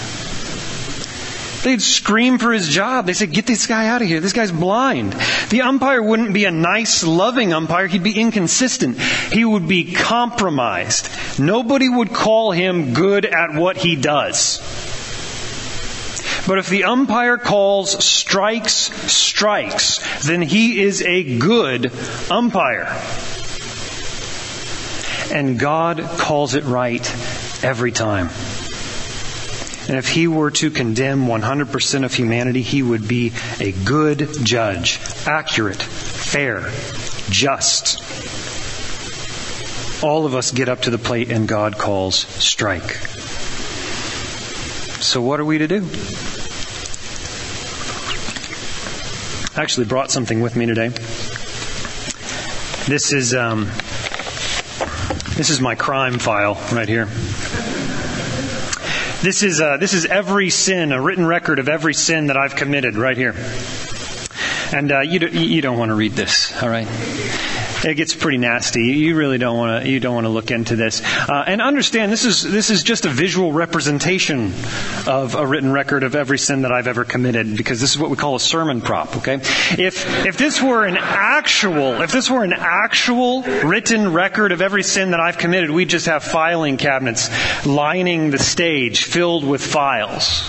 They'd 1.63 1.82
scream 1.82 2.39
for 2.39 2.52
his 2.52 2.67
job. 2.67 3.06
They 3.06 3.13
said, 3.13 3.32
get 3.32 3.45
this 3.45 3.67
guy 3.67 3.88
out 3.88 4.02
of 4.02 4.08
here. 4.08 4.19
This 4.19 4.34
guy's 4.34 4.52
blind. 4.52 5.13
The 5.50 5.62
umpire 5.62 6.02
wouldn't 6.02 6.34
be 6.34 6.45
a 6.45 6.52
nice, 6.52 7.04
loving 7.04 7.54
umpire. 7.54 7.88
He'd 7.88 8.04
be 8.04 8.19
inconsistent. 8.19 9.00
He 9.00 9.45
would 9.45 9.67
be 9.67 9.93
compromised. 9.93 11.10
Nobody 11.39 11.88
would 11.88 12.13
call 12.13 12.52
him 12.52 12.93
good 12.93 13.26
at 13.26 13.54
what 13.54 13.78
he 13.78 13.95
does. 13.95 14.60
But 16.47 16.58
if 16.58 16.69
the 16.69 16.86
umpire 16.86 17.38
calls 17.38 18.04
strikes, 18.04 18.91
strikes, 19.12 20.26
then 20.26 20.41
he 20.41 20.82
is 20.82 21.04
a 21.04 21.38
good 21.38 21.91
umpire. 22.32 22.88
And 25.32 25.60
God 25.60 26.02
calls 26.17 26.56
it 26.56 26.63
right 26.63 27.06
every 27.63 27.91
time. 27.91 28.30
And 29.88 29.98
if 29.98 30.08
he 30.08 30.28
were 30.28 30.52
to 30.52 30.70
condemn 30.70 31.26
100% 31.26 32.06
of 32.06 32.13
humanity, 32.13 32.62
he 32.62 32.84
would 32.84 33.08
be 33.08 33.34
a 33.60 33.72
good 33.72 34.30
judge, 34.44 35.00
accurate, 35.26 35.82
fair, 35.82 36.72
just. 37.30 38.02
All 40.04 40.26
of 40.26 40.36
us 40.36 40.52
get 40.52 40.70
up 40.70 40.84
to 40.84 40.91
the 40.91 40.98
plate 40.98 41.32
and 41.32 41.48
God 41.48 41.78
calls 41.78 42.15
strike. 42.15 42.98
So 45.02 45.22
what 45.22 45.39
are 45.39 45.46
we 45.46 45.58
to 45.58 45.67
do? 45.67 45.88
I 49.58 49.63
actually 49.63 49.88
brought 49.88 50.12
something 50.12 50.41
with 50.41 50.56
me 50.56 50.65
today. 50.65 50.89
This 52.88 53.12
is 53.12 53.34
um, 53.34 53.65
this 55.36 55.50
is 55.50 55.60
my 55.60 55.76
crime 55.76 56.20
file 56.20 56.56
right 56.72 56.88
here. 56.88 57.08
This 59.22 59.44
is, 59.44 59.62
uh, 59.62 59.78
this 59.78 59.94
is 59.94 60.06
every 60.06 60.50
sin, 60.50 60.92
a 60.92 61.00
written 61.00 61.28
record 61.28 61.60
of 61.60 61.70
every 61.70 61.94
sin 61.94 62.28
that 62.28 62.38
I've 62.38 62.56
committed 62.56 62.96
right 62.96 63.16
here. 63.16 63.36
And 64.74 64.92
uh, 64.92 65.02
you, 65.02 65.20
do, 65.20 65.28
you 65.28 65.62
don't 65.62 65.78
want 65.78 65.90
to 65.90 65.96
read 65.96 66.14
this, 66.14 66.52
all 66.64 66.70
right? 66.70 66.88
It 67.84 67.96
gets 67.96 68.13
pretty 68.13 68.38
nasty. 68.38 68.84
You 68.84 69.15
really 69.15 69.38
don't 69.38 69.58
want 69.58 69.84
to 69.84 69.89
you 69.89 70.00
don't 70.00 70.13
want 70.15 70.26
to 70.26 70.30
look 70.30 70.52
into 70.52 70.76
this. 70.76 71.02
Uh, 71.04 71.44
and 71.48 71.62
understand 71.62 72.12
this 72.12 72.26
is 72.26 72.44
this 72.44 72.70
is 72.70 72.84
just 72.84 73.06
a 73.06 73.10
visual 73.10 73.52
representation 73.52 74.54
of 75.08 75.36
a 75.36 75.46
written 75.46 75.72
record 75.72 76.04
of 76.04 76.15
every 76.15 76.38
sin 76.38 76.62
that 76.63 76.72
I've 76.72 76.88
ever 76.88 77.04
committed 77.04 77.58
because 77.58 77.82
this 77.82 77.91
is 77.91 77.98
what 77.98 78.10
we 78.10 78.17
call 78.17 78.36
a 78.36 78.39
sermon 78.39 78.82
prop. 78.82 79.17
Okay, 79.17 79.36
if 79.36 80.26
if 80.26 80.38
this 80.38 80.62
were 80.62 80.86
an 80.86 80.98
actual 80.98 82.02
if 82.02 82.12
this 82.12 82.30
were 82.30 82.44
an 82.44 82.54
actual 82.54 83.44
written 83.44 84.13
record 84.13 84.52
of 84.52 84.62
every 84.62 84.84
sin 84.84 85.12
that 85.12 85.20
I've 85.20 85.38
committed, 85.38 85.72
we'd 85.72 85.89
just 85.89 86.06
have 86.06 86.24
filing 86.24 86.78
cabinets 86.78 87.30
lining 87.65 88.32
the 88.32 88.39
stage 88.39 89.06
filled 89.06 89.44
with 89.44 89.65
files. 89.65 90.41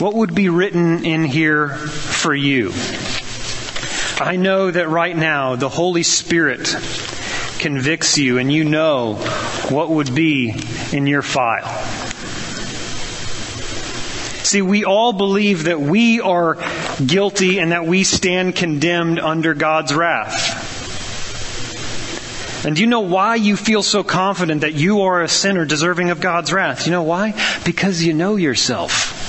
What 0.00 0.14
would 0.14 0.34
be 0.34 0.48
written 0.48 1.04
in 1.04 1.24
here 1.24 1.68
for 1.68 2.34
you? 2.34 2.72
I 4.22 4.36
know 4.36 4.70
that 4.70 4.88
right 4.88 5.16
now 5.16 5.56
the 5.56 5.68
Holy 5.68 6.04
Spirit 6.04 6.76
convicts 7.58 8.18
you 8.18 8.38
and 8.38 8.52
you 8.52 8.62
know 8.62 9.16
what 9.68 9.90
would 9.90 10.14
be 10.14 10.54
in 10.92 11.08
your 11.08 11.22
file. 11.22 11.66
See, 14.44 14.62
we 14.62 14.84
all 14.84 15.12
believe 15.12 15.64
that 15.64 15.80
we 15.80 16.20
are 16.20 16.56
guilty 17.04 17.58
and 17.58 17.72
that 17.72 17.84
we 17.84 18.04
stand 18.04 18.54
condemned 18.54 19.18
under 19.18 19.54
God's 19.54 19.92
wrath. 19.92 20.70
And 22.64 22.76
do 22.76 22.82
you 22.82 22.86
know 22.86 23.00
why 23.00 23.34
you 23.34 23.56
feel 23.56 23.82
so 23.82 24.04
confident 24.04 24.60
that 24.60 24.74
you 24.74 25.00
are 25.00 25.20
a 25.22 25.28
sinner 25.28 25.64
deserving 25.64 26.10
of 26.10 26.20
God's 26.20 26.52
wrath? 26.52 26.86
You 26.86 26.92
know 26.92 27.02
why? 27.02 27.34
Because 27.64 28.04
you 28.04 28.12
know 28.12 28.36
yourself. 28.36 29.21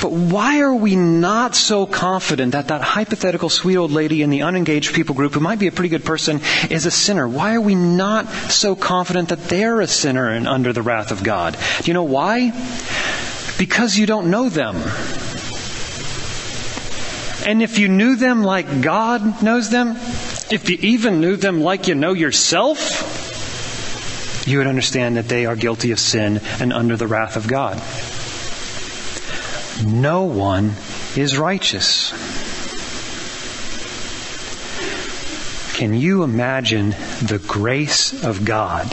But 0.00 0.12
why 0.12 0.60
are 0.60 0.74
we 0.74 0.96
not 0.96 1.54
so 1.54 1.84
confident 1.84 2.52
that 2.52 2.68
that 2.68 2.80
hypothetical 2.80 3.50
sweet 3.50 3.76
old 3.76 3.90
lady 3.90 4.22
in 4.22 4.30
the 4.30 4.42
unengaged 4.42 4.94
people 4.94 5.14
group, 5.14 5.34
who 5.34 5.40
might 5.40 5.58
be 5.58 5.66
a 5.66 5.72
pretty 5.72 5.90
good 5.90 6.04
person, 6.04 6.40
is 6.70 6.86
a 6.86 6.90
sinner? 6.90 7.28
Why 7.28 7.54
are 7.54 7.60
we 7.60 7.74
not 7.74 8.26
so 8.28 8.74
confident 8.74 9.28
that 9.28 9.44
they're 9.44 9.80
a 9.80 9.86
sinner 9.86 10.30
and 10.30 10.48
under 10.48 10.72
the 10.72 10.80
wrath 10.80 11.10
of 11.10 11.22
God? 11.22 11.58
Do 11.82 11.90
you 11.90 11.94
know 11.94 12.04
why? 12.04 12.50
Because 13.58 13.98
you 13.98 14.06
don't 14.06 14.30
know 14.30 14.48
them. 14.48 14.76
And 17.46 17.62
if 17.62 17.78
you 17.78 17.88
knew 17.88 18.16
them 18.16 18.42
like 18.42 18.80
God 18.80 19.42
knows 19.42 19.68
them, 19.68 19.96
if 20.50 20.70
you 20.70 20.78
even 20.80 21.20
knew 21.20 21.36
them 21.36 21.60
like 21.60 21.88
you 21.88 21.94
know 21.94 22.14
yourself, 22.14 23.18
you 24.46 24.58
would 24.58 24.66
understand 24.66 25.18
that 25.18 25.28
they 25.28 25.44
are 25.44 25.56
guilty 25.56 25.90
of 25.90 26.00
sin 26.00 26.40
and 26.58 26.72
under 26.72 26.96
the 26.96 27.06
wrath 27.06 27.36
of 27.36 27.46
God 27.46 27.80
no 29.84 30.24
one 30.24 30.74
is 31.16 31.38
righteous. 31.38 32.10
Can 35.76 35.94
you 35.94 36.22
imagine 36.24 36.90
the 37.22 37.42
grace 37.46 38.24
of 38.24 38.44
God 38.44 38.92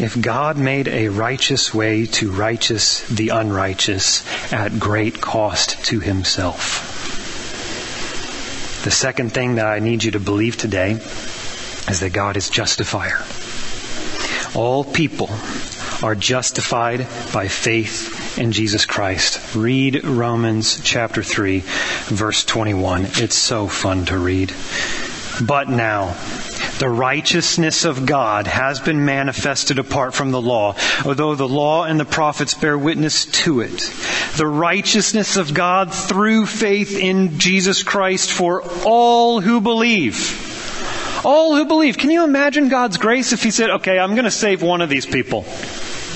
if 0.00 0.16
God 0.20 0.58
made 0.58 0.86
a 0.86 1.08
righteous 1.08 1.72
way 1.72 2.06
to 2.06 2.30
righteous 2.30 3.06
the 3.08 3.30
unrighteous 3.30 4.52
at 4.52 4.78
great 4.78 5.20
cost 5.20 5.82
to 5.86 6.00
himself? 6.00 6.84
The 8.84 8.90
second 8.90 9.32
thing 9.32 9.54
that 9.54 9.66
I 9.66 9.78
need 9.78 10.04
you 10.04 10.10
to 10.12 10.20
believe 10.20 10.56
today 10.56 10.92
is 10.92 12.00
that 12.00 12.12
God 12.12 12.36
is 12.36 12.50
justifier. 12.50 13.24
All 14.54 14.84
people 14.84 15.30
are 16.02 16.14
justified 16.14 17.06
by 17.32 17.48
faith 17.48 18.17
in 18.38 18.52
Jesus 18.52 18.86
Christ. 18.86 19.56
Read 19.56 20.04
Romans 20.04 20.80
chapter 20.82 21.22
3, 21.22 21.62
verse 22.06 22.44
21. 22.44 23.06
It's 23.14 23.36
so 23.36 23.66
fun 23.66 24.04
to 24.06 24.18
read. 24.18 24.52
But 25.40 25.68
now, 25.68 26.16
the 26.78 26.88
righteousness 26.88 27.84
of 27.84 28.06
God 28.06 28.46
has 28.46 28.80
been 28.80 29.04
manifested 29.04 29.78
apart 29.78 30.14
from 30.14 30.30
the 30.30 30.40
law, 30.40 30.74
although 31.04 31.34
the 31.34 31.48
law 31.48 31.84
and 31.84 31.98
the 31.98 32.04
prophets 32.04 32.54
bear 32.54 32.78
witness 32.78 33.26
to 33.26 33.60
it. 33.60 33.92
The 34.36 34.46
righteousness 34.46 35.36
of 35.36 35.54
God 35.54 35.92
through 35.92 36.46
faith 36.46 36.96
in 36.96 37.38
Jesus 37.38 37.82
Christ 37.82 38.32
for 38.32 38.62
all 38.84 39.40
who 39.40 39.60
believe. 39.60 40.46
All 41.24 41.56
who 41.56 41.64
believe. 41.64 41.98
Can 41.98 42.10
you 42.10 42.24
imagine 42.24 42.68
God's 42.68 42.96
grace 42.96 43.32
if 43.32 43.42
He 43.42 43.50
said, 43.50 43.70
okay, 43.70 43.98
I'm 43.98 44.14
going 44.14 44.24
to 44.24 44.30
save 44.30 44.62
one 44.62 44.80
of 44.80 44.88
these 44.88 45.06
people? 45.06 45.44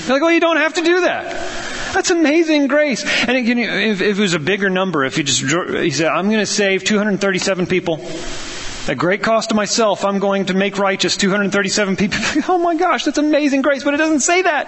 You're 0.01 0.15
like, 0.15 0.21
well, 0.21 0.31
you 0.31 0.39
don't 0.39 0.57
have 0.57 0.73
to 0.75 0.81
do 0.81 1.01
that. 1.01 1.72
That's 1.93 2.09
amazing 2.09 2.67
grace. 2.67 3.03
And 3.05 3.37
again, 3.37 3.59
if, 3.59 4.01
if, 4.01 4.17
it 4.17 4.21
was 4.21 4.33
a 4.33 4.39
bigger 4.39 4.69
number, 4.69 5.05
if 5.05 5.15
he 5.15 5.23
just 5.23 5.41
he 5.41 5.91
said, 5.91 6.07
I'm 6.07 6.25
going 6.25 6.39
to 6.39 6.45
save 6.45 6.83
237 6.83 7.67
people, 7.67 7.97
At 8.85 8.97
great 8.97 9.23
cost 9.23 9.49
to 9.49 9.55
myself, 9.55 10.03
I'm 10.03 10.19
going 10.19 10.47
to 10.47 10.53
make 10.53 10.77
righteous 10.77 11.15
237 11.15 11.95
people. 11.95 12.19
oh 12.49 12.57
my 12.57 12.75
gosh, 12.75 13.05
that's 13.05 13.17
amazing 13.17 13.61
grace, 13.61 13.83
but 13.83 13.93
it 13.93 13.97
doesn't 13.97 14.19
say 14.19 14.41
that. 14.41 14.67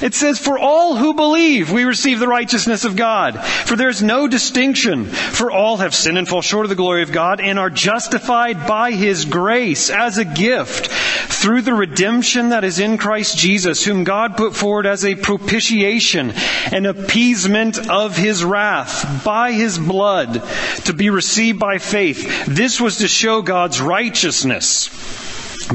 It 0.00 0.14
says, 0.14 0.38
for 0.38 0.58
all 0.58 0.94
who 0.96 1.14
believe, 1.14 1.72
we 1.72 1.84
receive 1.84 2.20
the 2.20 2.28
righteousness 2.28 2.84
of 2.84 2.94
God. 2.94 3.40
For 3.42 3.74
there 3.74 3.88
is 3.88 4.02
no 4.02 4.28
distinction. 4.28 5.06
For 5.06 5.50
all 5.50 5.78
have 5.78 5.94
sinned 5.94 6.18
and 6.18 6.28
fall 6.28 6.42
short 6.42 6.66
of 6.66 6.70
the 6.70 6.76
glory 6.76 7.02
of 7.02 7.10
God 7.10 7.40
and 7.40 7.58
are 7.58 7.70
justified 7.70 8.66
by 8.68 8.92
His 8.92 9.24
grace 9.24 9.90
as 9.90 10.18
a 10.18 10.24
gift 10.24 10.88
through 11.32 11.62
the 11.62 11.74
redemption 11.74 12.50
that 12.50 12.62
is 12.62 12.78
in 12.78 12.98
Christ 12.98 13.36
Jesus, 13.36 13.84
whom 13.84 14.04
God 14.04 14.36
put 14.36 14.54
forward 14.54 14.86
as 14.86 15.04
a 15.04 15.16
propitiation, 15.16 16.32
an 16.70 16.86
appeasement 16.86 17.90
of 17.90 18.16
His 18.16 18.44
wrath 18.44 19.24
by 19.24 19.52
His 19.52 19.78
blood 19.78 20.42
to 20.84 20.92
be 20.92 21.10
received 21.10 21.58
by 21.58 21.78
faith. 21.78 22.46
This 22.46 22.80
was 22.80 22.98
to 22.98 23.08
show 23.08 23.31
show 23.32 23.40
God's 23.40 23.80
righteousness. 23.80 24.90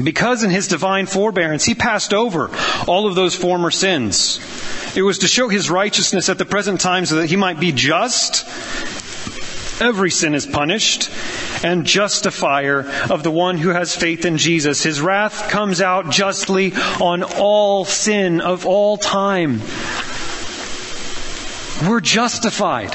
Because 0.00 0.44
in 0.44 0.50
his 0.50 0.68
divine 0.68 1.06
forbearance, 1.06 1.64
he 1.64 1.74
passed 1.74 2.14
over 2.14 2.50
all 2.86 3.08
of 3.08 3.16
those 3.16 3.34
former 3.34 3.72
sins. 3.72 4.38
It 4.94 5.02
was 5.02 5.18
to 5.18 5.26
show 5.26 5.48
his 5.48 5.68
righteousness 5.68 6.28
at 6.28 6.38
the 6.38 6.44
present 6.44 6.80
time 6.80 7.04
so 7.04 7.16
that 7.16 7.26
he 7.26 7.34
might 7.34 7.58
be 7.58 7.72
just. 7.72 8.46
Every 9.82 10.10
sin 10.12 10.36
is 10.36 10.46
punished 10.46 11.10
and 11.64 11.84
justifier 11.84 12.88
of 13.10 13.24
the 13.24 13.32
one 13.32 13.58
who 13.58 13.70
has 13.70 13.96
faith 13.96 14.24
in 14.24 14.38
Jesus. 14.38 14.84
His 14.84 15.00
wrath 15.00 15.50
comes 15.50 15.80
out 15.80 16.10
justly 16.10 16.74
on 17.00 17.24
all 17.24 17.84
sin 17.84 18.40
of 18.40 18.66
all 18.66 18.98
time. 18.98 19.60
We're 21.88 22.00
justified. 22.00 22.94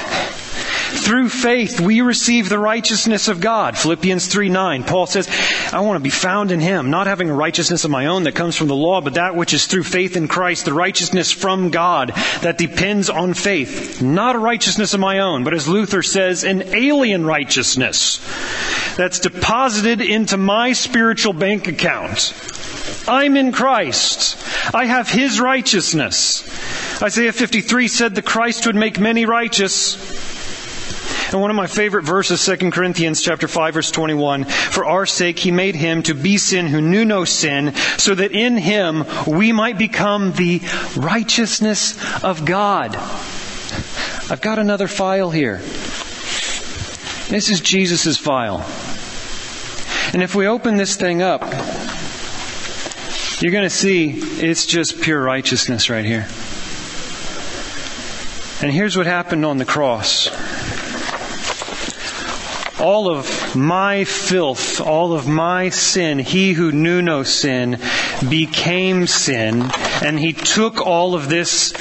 Through 1.04 1.28
faith, 1.28 1.80
we 1.80 2.00
receive 2.00 2.48
the 2.48 2.58
righteousness 2.58 3.28
of 3.28 3.38
God. 3.38 3.76
Philippians 3.76 4.26
3 4.26 4.48
9. 4.48 4.84
Paul 4.84 5.04
says, 5.04 5.28
I 5.70 5.80
want 5.80 5.98
to 5.98 6.02
be 6.02 6.08
found 6.08 6.50
in 6.50 6.60
Him, 6.60 6.88
not 6.88 7.06
having 7.06 7.28
a 7.28 7.34
righteousness 7.34 7.84
of 7.84 7.90
my 7.90 8.06
own 8.06 8.22
that 8.22 8.34
comes 8.34 8.56
from 8.56 8.68
the 8.68 8.74
law, 8.74 9.02
but 9.02 9.12
that 9.12 9.36
which 9.36 9.52
is 9.52 9.66
through 9.66 9.82
faith 9.82 10.16
in 10.16 10.28
Christ, 10.28 10.64
the 10.64 10.72
righteousness 10.72 11.30
from 11.30 11.68
God 11.68 12.12
that 12.40 12.56
depends 12.56 13.10
on 13.10 13.34
faith. 13.34 14.00
Not 14.00 14.34
a 14.34 14.38
righteousness 14.38 14.94
of 14.94 15.00
my 15.00 15.18
own, 15.18 15.44
but 15.44 15.52
as 15.52 15.68
Luther 15.68 16.02
says, 16.02 16.42
an 16.42 16.74
alien 16.74 17.26
righteousness 17.26 18.18
that's 18.96 19.20
deposited 19.20 20.00
into 20.00 20.38
my 20.38 20.72
spiritual 20.72 21.34
bank 21.34 21.68
account. 21.68 22.32
I'm 23.06 23.36
in 23.36 23.52
Christ. 23.52 24.38
I 24.74 24.86
have 24.86 25.10
His 25.10 25.38
righteousness. 25.38 26.42
Isaiah 27.02 27.34
53 27.34 27.88
said 27.88 28.14
the 28.14 28.22
Christ 28.22 28.66
would 28.66 28.76
make 28.76 28.98
many 28.98 29.26
righteous. 29.26 30.32
And 31.32 31.40
one 31.40 31.50
of 31.50 31.56
my 31.56 31.66
favorite 31.66 32.04
verses, 32.04 32.44
2 32.44 32.70
Corinthians 32.70 33.22
chapter 33.22 33.48
5 33.48 33.74
verse 33.74 33.90
21, 33.90 34.44
for 34.44 34.84
our 34.84 35.06
sake 35.06 35.38
he 35.38 35.50
made 35.50 35.74
him 35.74 36.02
to 36.04 36.14
be 36.14 36.36
sin 36.38 36.66
who 36.66 36.80
knew 36.80 37.04
no 37.04 37.24
sin, 37.24 37.74
so 37.98 38.14
that 38.14 38.32
in 38.32 38.56
him 38.56 39.04
we 39.26 39.52
might 39.52 39.78
become 39.78 40.32
the 40.32 40.60
righteousness 40.96 41.96
of 42.22 42.44
God. 42.44 42.96
I've 44.30 44.40
got 44.40 44.58
another 44.58 44.88
file 44.88 45.30
here. 45.30 45.58
This 47.28 47.50
is 47.50 47.60
Jesus' 47.60 48.16
file. 48.16 48.58
And 50.12 50.22
if 50.22 50.34
we 50.34 50.46
open 50.46 50.76
this 50.76 50.96
thing 50.96 51.22
up, 51.22 51.42
you're 53.42 53.52
going 53.52 53.64
to 53.64 53.70
see 53.70 54.10
it's 54.10 54.64
just 54.66 55.00
pure 55.00 55.20
righteousness 55.20 55.90
right 55.90 56.04
here. 56.04 56.28
And 58.62 58.72
here's 58.72 58.96
what 58.96 59.06
happened 59.06 59.44
on 59.44 59.58
the 59.58 59.64
cross 59.64 60.28
all 62.80 63.08
of 63.08 63.56
my 63.56 64.04
filth, 64.04 64.80
all 64.80 65.12
of 65.12 65.28
my 65.28 65.68
sin, 65.68 66.18
he 66.18 66.52
who 66.52 66.72
knew 66.72 67.02
no 67.02 67.22
sin 67.22 67.78
became 68.28 69.06
sin, 69.06 69.70
and 70.02 70.18
he 70.18 70.32
took 70.32 70.80
all 70.80 71.14
of 71.14 71.28
this 71.28 71.72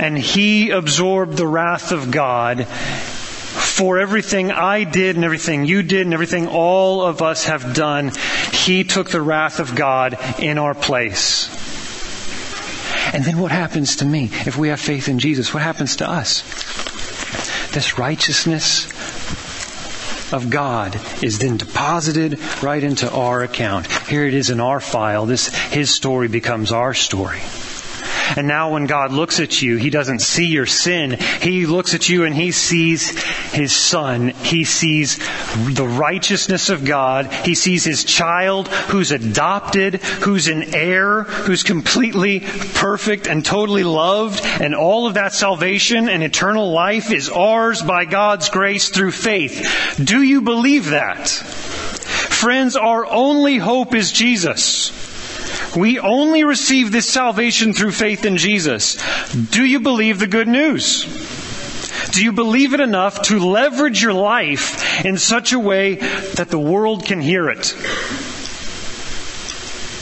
and 0.00 0.18
he 0.18 0.70
absorbed 0.70 1.36
the 1.36 1.46
wrath 1.46 1.92
of 1.92 2.10
God 2.10 2.66
for 2.66 3.98
everything 3.98 4.50
I 4.50 4.84
did 4.84 5.16
and 5.16 5.24
everything 5.24 5.64
you 5.64 5.82
did 5.82 6.02
and 6.02 6.14
everything 6.14 6.48
all 6.48 7.02
of 7.02 7.22
us 7.22 7.44
have 7.44 7.74
done. 7.74 8.12
He 8.52 8.84
took 8.84 9.10
the 9.10 9.22
wrath 9.22 9.60
of 9.60 9.74
God 9.74 10.18
in 10.38 10.58
our 10.58 10.74
place. 10.74 11.48
And 13.14 13.24
then 13.24 13.38
what 13.38 13.52
happens 13.52 13.96
to 13.96 14.04
me 14.04 14.30
if 14.46 14.56
we 14.56 14.68
have 14.68 14.80
faith 14.80 15.08
in 15.08 15.18
Jesus? 15.18 15.52
What 15.52 15.62
happens 15.62 15.96
to 15.96 16.08
us? 16.08 16.42
This 17.72 17.98
righteousness 17.98 18.86
of 20.32 20.50
God 20.50 20.98
is 21.22 21.38
then 21.38 21.56
deposited 21.56 22.38
right 22.62 22.82
into 22.82 23.10
our 23.10 23.42
account. 23.42 23.86
Here 24.08 24.24
it 24.26 24.34
is 24.34 24.50
in 24.50 24.60
our 24.60 24.80
file. 24.80 25.26
This, 25.26 25.48
his 25.48 25.90
story 25.90 26.28
becomes 26.28 26.72
our 26.72 26.94
story. 26.94 27.40
And 28.36 28.48
now 28.48 28.72
when 28.72 28.86
God 28.86 29.12
looks 29.12 29.40
at 29.40 29.62
you, 29.62 29.76
He 29.76 29.90
doesn't 29.90 30.20
see 30.20 30.46
your 30.46 30.66
sin. 30.66 31.18
He 31.40 31.66
looks 31.66 31.94
at 31.94 32.08
you 32.08 32.24
and 32.24 32.34
He 32.34 32.52
sees 32.52 33.10
His 33.52 33.74
Son. 33.74 34.28
He 34.28 34.64
sees 34.64 35.18
the 35.18 35.86
righteousness 35.86 36.70
of 36.70 36.84
God. 36.84 37.32
He 37.32 37.54
sees 37.54 37.84
His 37.84 38.04
child 38.04 38.68
who's 38.68 39.12
adopted, 39.12 39.96
who's 39.96 40.48
an 40.48 40.74
heir, 40.74 41.22
who's 41.22 41.62
completely 41.62 42.40
perfect 42.40 43.26
and 43.26 43.44
totally 43.44 43.84
loved. 43.84 44.40
And 44.44 44.74
all 44.74 45.06
of 45.06 45.14
that 45.14 45.34
salvation 45.34 46.08
and 46.08 46.22
eternal 46.22 46.72
life 46.72 47.10
is 47.10 47.28
ours 47.28 47.82
by 47.82 48.04
God's 48.04 48.48
grace 48.48 48.88
through 48.88 49.12
faith. 49.12 50.00
Do 50.02 50.22
you 50.22 50.40
believe 50.40 50.90
that? 50.90 51.28
Friends, 51.28 52.76
our 52.76 53.06
only 53.06 53.58
hope 53.58 53.94
is 53.94 54.10
Jesus. 54.10 55.11
We 55.76 55.98
only 55.98 56.44
receive 56.44 56.92
this 56.92 57.08
salvation 57.08 57.72
through 57.72 57.92
faith 57.92 58.24
in 58.24 58.36
Jesus. 58.36 58.96
Do 59.32 59.64
you 59.64 59.80
believe 59.80 60.18
the 60.18 60.26
good 60.26 60.48
news? 60.48 61.06
Do 62.10 62.22
you 62.22 62.32
believe 62.32 62.74
it 62.74 62.80
enough 62.80 63.22
to 63.22 63.38
leverage 63.38 64.02
your 64.02 64.12
life 64.12 65.04
in 65.04 65.16
such 65.16 65.52
a 65.52 65.58
way 65.58 65.94
that 65.94 66.48
the 66.48 66.58
world 66.58 67.06
can 67.06 67.20
hear 67.22 67.48
it? 67.48 67.74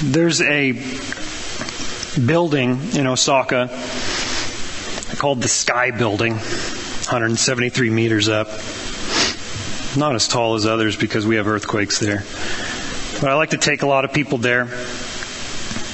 There's 0.03 0.41
a 0.41 0.73
building 2.27 2.81
in 2.95 3.07
Osaka 3.07 3.69
called 5.19 5.43
the 5.43 5.49
Sky 5.49 5.93
Building, 5.93 6.33
173 6.33 7.91
meters 7.91 8.29
up. 8.29 8.49
Not 9.97 10.15
as 10.15 10.27
tall 10.27 10.55
as 10.55 10.67
others 10.67 10.97
because 10.97 11.27
we 11.27 11.37
have 11.37 11.47
earthquakes 11.47 12.01
there. 12.01 12.25
But 13.21 13.31
I 13.31 13.35
like 13.35 13.51
to 13.51 13.59
take 13.59 13.83
a 13.83 13.87
lot 13.87 14.05
of 14.05 14.13
people 14.13 14.39
there 14.39 14.69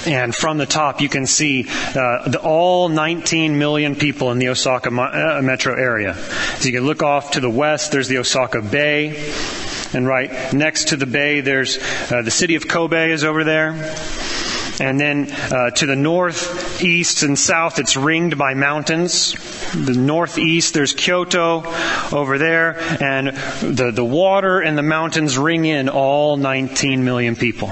and 0.06 0.34
from 0.34 0.58
the 0.58 0.66
top, 0.66 1.00
you 1.00 1.08
can 1.08 1.26
see 1.26 1.66
uh, 1.68 2.28
the, 2.28 2.40
all 2.42 2.88
19 2.88 3.58
million 3.58 3.96
people 3.96 4.30
in 4.30 4.38
the 4.38 4.48
Osaka 4.48 4.90
uh, 4.90 5.42
metro 5.42 5.74
area. 5.74 6.14
So 6.14 6.66
you 6.66 6.72
can 6.72 6.86
look 6.86 7.02
off 7.02 7.32
to 7.32 7.40
the 7.40 7.50
west, 7.50 7.92
there's 7.92 8.08
the 8.08 8.18
Osaka 8.18 8.62
Bay. 8.62 9.32
And 9.92 10.06
right 10.06 10.52
next 10.52 10.88
to 10.88 10.96
the 10.96 11.06
bay, 11.06 11.40
there's 11.40 11.78
uh, 12.10 12.22
the 12.22 12.30
city 12.30 12.56
of 12.56 12.68
Kobe 12.68 13.12
is 13.12 13.24
over 13.24 13.44
there. 13.44 13.94
And 14.78 15.00
then 15.00 15.30
uh, 15.30 15.70
to 15.70 15.86
the 15.86 15.96
north, 15.96 16.82
east, 16.82 17.22
and 17.22 17.38
south, 17.38 17.78
it's 17.78 17.96
ringed 17.96 18.36
by 18.36 18.54
mountains. 18.54 19.34
The 19.72 19.94
northeast, 19.94 20.74
there's 20.74 20.92
Kyoto 20.92 21.64
over 22.12 22.36
there, 22.36 22.78
and 23.02 23.28
the, 23.76 23.90
the 23.90 24.04
water 24.04 24.60
and 24.60 24.76
the 24.76 24.82
mountains 24.82 25.38
ring 25.38 25.64
in 25.64 25.88
all 25.88 26.36
19 26.36 27.04
million 27.04 27.36
people. 27.36 27.70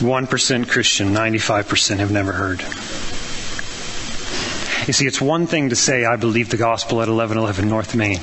1% 0.00 0.68
Christian, 0.68 1.14
95% 1.14 1.98
have 1.98 2.10
never 2.10 2.32
heard. 2.32 2.60
You 4.86 4.92
see, 4.92 5.06
it's 5.06 5.20
one 5.20 5.46
thing 5.46 5.68
to 5.70 5.76
say, 5.76 6.04
I 6.04 6.16
believe 6.16 6.50
the 6.50 6.56
gospel 6.56 7.02
at 7.02 7.08
1111 7.08 7.68
North 7.68 7.94
Main. 7.94 8.18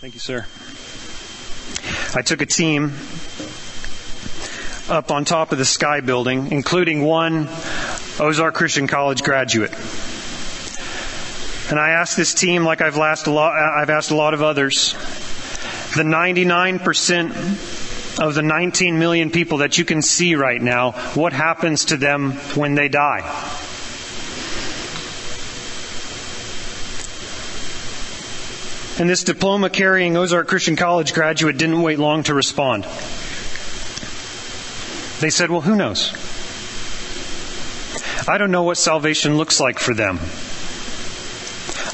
Thank 0.00 0.14
you, 0.14 0.20
sir. 0.20 0.46
I 2.14 2.22
took 2.22 2.40
a 2.42 2.46
team 2.46 2.92
up 4.88 5.10
on 5.10 5.24
top 5.24 5.50
of 5.52 5.58
the 5.58 5.64
Sky 5.64 6.00
Building, 6.00 6.52
including 6.52 7.02
one 7.02 7.48
Ozark 8.20 8.54
Christian 8.54 8.86
College 8.86 9.22
graduate. 9.22 9.72
And 11.70 11.80
I 11.80 11.90
asked 11.90 12.16
this 12.16 12.32
team, 12.34 12.64
like 12.64 12.80
I've 12.80 12.96
asked 12.96 13.26
a 13.26 13.32
lot, 13.32 13.52
I've 13.54 13.90
asked 13.90 14.12
a 14.12 14.14
lot 14.14 14.34
of 14.34 14.42
others, 14.42 14.92
the 15.96 16.04
99% 16.04 17.85
of 18.18 18.34
the 18.34 18.42
19 18.42 18.98
million 18.98 19.30
people 19.30 19.58
that 19.58 19.78
you 19.78 19.84
can 19.84 20.02
see 20.02 20.34
right 20.34 20.60
now, 20.60 20.92
what 21.14 21.32
happens 21.32 21.86
to 21.86 21.96
them 21.96 22.32
when 22.54 22.74
they 22.74 22.88
die? 22.88 23.20
And 28.98 29.10
this 29.10 29.24
diploma 29.24 29.68
carrying 29.68 30.16
Ozark 30.16 30.48
Christian 30.48 30.76
College 30.76 31.12
graduate 31.12 31.58
didn't 31.58 31.82
wait 31.82 31.98
long 31.98 32.22
to 32.24 32.34
respond. 32.34 32.84
They 35.20 35.30
said, 35.30 35.50
Well, 35.50 35.60
who 35.60 35.76
knows? 35.76 36.14
I 38.28 38.38
don't 38.38 38.50
know 38.50 38.62
what 38.62 38.78
salvation 38.78 39.36
looks 39.36 39.60
like 39.60 39.78
for 39.78 39.92
them. 39.92 40.18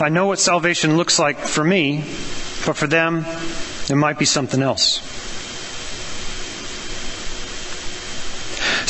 I 0.01 0.09
know 0.09 0.27
what 0.27 0.39
salvation 0.39 0.97
looks 0.97 1.19
like 1.19 1.39
for 1.39 1.65
me 1.65 2.05
but 2.65 2.77
for 2.77 2.87
them, 2.87 3.25
it 3.91 3.97
might 3.97 4.19
be 4.19 4.25
something 4.25 4.63
else. 4.63 5.01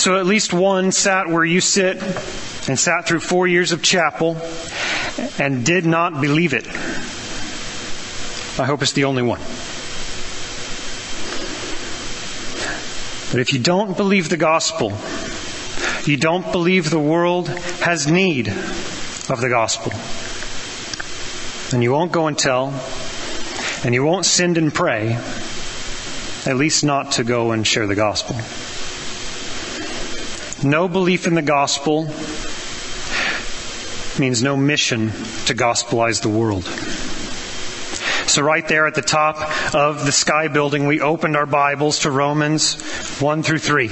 So 0.03 0.19
at 0.19 0.27
least 0.27 0.53
one 0.53 0.91
sat 0.91 1.29
where 1.29 1.45
you 1.45 1.61
sit 1.61 2.03
and 2.69 2.77
sat 2.77 3.07
through 3.07 3.21
four 3.21 3.47
years 3.47 3.71
of 3.71 3.85
chapel 3.85 4.37
and 5.39 5.65
did 5.65 5.87
not 5.87 6.21
believe 6.21 6.55
it. 6.55 6.67
I 8.61 8.67
hope 8.67 8.83
it's 8.83 8.95
the 8.95 9.05
only 9.05 9.23
one. 9.23 9.39
But 13.31 13.43
if 13.43 13.53
you 13.53 13.61
don't 13.61 13.97
believe 13.97 14.29
the 14.29 14.37
gospel, 14.37 14.93
you 16.05 16.17
don't 16.17 16.51
believe 16.51 16.91
the 16.91 16.99
world 16.99 17.49
has 17.83 18.11
need 18.11 18.49
of 18.49 19.39
the 19.41 19.49
gospel. 19.49 19.93
And 21.73 21.81
you 21.81 21.93
won't 21.93 22.11
go 22.11 22.27
and 22.27 22.37
tell, 22.37 22.75
and 23.85 23.95
you 23.95 24.03
won't 24.03 24.27
send 24.27 24.59
and 24.59 24.75
pray, 24.75 25.17
at 26.45 26.57
least 26.57 26.83
not 26.83 27.13
to 27.13 27.23
go 27.23 27.53
and 27.53 27.65
share 27.65 27.87
the 27.87 27.95
gospel. 27.95 28.35
No 30.65 30.87
belief 30.89 31.27
in 31.27 31.35
the 31.35 31.43
gospel 31.43 32.05
means 34.21 34.43
no 34.43 34.57
mission 34.57 35.09
to 35.47 35.55
gospelize 35.55 36.23
the 36.23 36.29
world. 36.29 36.65
So, 38.29 38.43
right 38.43 38.67
there 38.69 38.87
at 38.87 38.95
the 38.95 39.03
top 39.03 39.75
of 39.75 40.07
the 40.07 40.13
sky 40.13 40.47
building, 40.47 40.87
we 40.87 41.01
opened 41.01 41.37
our 41.37 41.47
Bibles 41.47 42.01
to 42.01 42.13
Romans 42.13 42.81
1 43.21 43.43
through 43.43 43.59
3. 43.59 43.91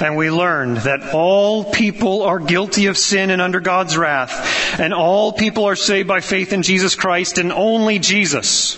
And 0.00 0.16
we 0.16 0.32
learned 0.32 0.78
that 0.78 1.14
all 1.14 1.64
people 1.64 2.22
are 2.22 2.40
guilty 2.40 2.86
of 2.86 2.98
sin 2.98 3.30
and 3.30 3.40
under 3.40 3.60
God's 3.60 3.96
wrath. 3.96 4.30
And 4.78 4.94
all 4.94 5.32
people 5.32 5.64
are 5.64 5.76
saved 5.76 6.08
by 6.08 6.20
faith 6.20 6.52
in 6.52 6.62
Jesus 6.62 6.94
Christ 6.94 7.38
and 7.38 7.52
only 7.52 7.98
Jesus. 7.98 8.76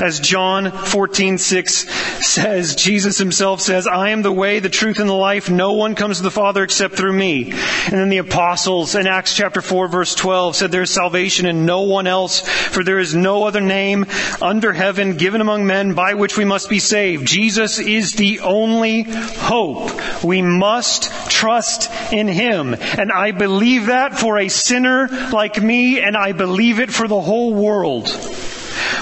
As 0.00 0.20
John 0.20 0.66
14:6 0.66 2.22
says, 2.22 2.74
Jesus 2.74 3.18
himself 3.18 3.60
says, 3.60 3.86
"I 3.86 4.10
am 4.10 4.22
the 4.22 4.32
way, 4.32 4.58
the 4.58 4.68
truth 4.68 4.98
and 4.98 5.08
the 5.08 5.14
life. 5.14 5.50
No 5.50 5.72
one 5.72 5.94
comes 5.94 6.16
to 6.16 6.22
the 6.22 6.30
Father 6.30 6.62
except 6.62 6.96
through 6.96 7.12
me." 7.12 7.52
And 7.86 7.92
then 7.92 8.08
the 8.08 8.18
apostles 8.18 8.94
in 8.94 9.06
Acts 9.06 9.34
chapter 9.36 9.60
4 9.60 9.88
verse 9.88 10.14
12 10.14 10.56
said 10.56 10.72
there 10.72 10.82
is 10.82 10.90
salvation 10.90 11.46
in 11.46 11.66
no 11.66 11.82
one 11.82 12.06
else, 12.06 12.40
for 12.40 12.82
there 12.82 12.98
is 12.98 13.14
no 13.14 13.44
other 13.44 13.60
name 13.60 14.06
under 14.40 14.72
heaven 14.72 15.16
given 15.16 15.40
among 15.40 15.66
men 15.66 15.92
by 15.92 16.14
which 16.14 16.36
we 16.36 16.44
must 16.44 16.68
be 16.68 16.78
saved. 16.78 17.26
Jesus 17.26 17.78
is 17.78 18.14
the 18.14 18.40
only 18.40 19.02
hope. 19.02 19.92
We 20.24 20.42
must 20.42 21.10
trust 21.30 21.90
in 22.12 22.28
him. 22.28 22.74
And 22.98 23.12
I 23.12 23.32
believe 23.32 23.86
that 23.86 24.18
for 24.18 24.38
a 24.38 24.48
sinner 24.48 25.08
like 25.30 25.62
me 25.62 26.00
and 26.00 26.16
I 26.16 26.32
believe 26.32 26.80
it 26.80 26.90
for 26.92 27.06
the 27.06 27.20
whole 27.20 27.52
world. 27.52 28.08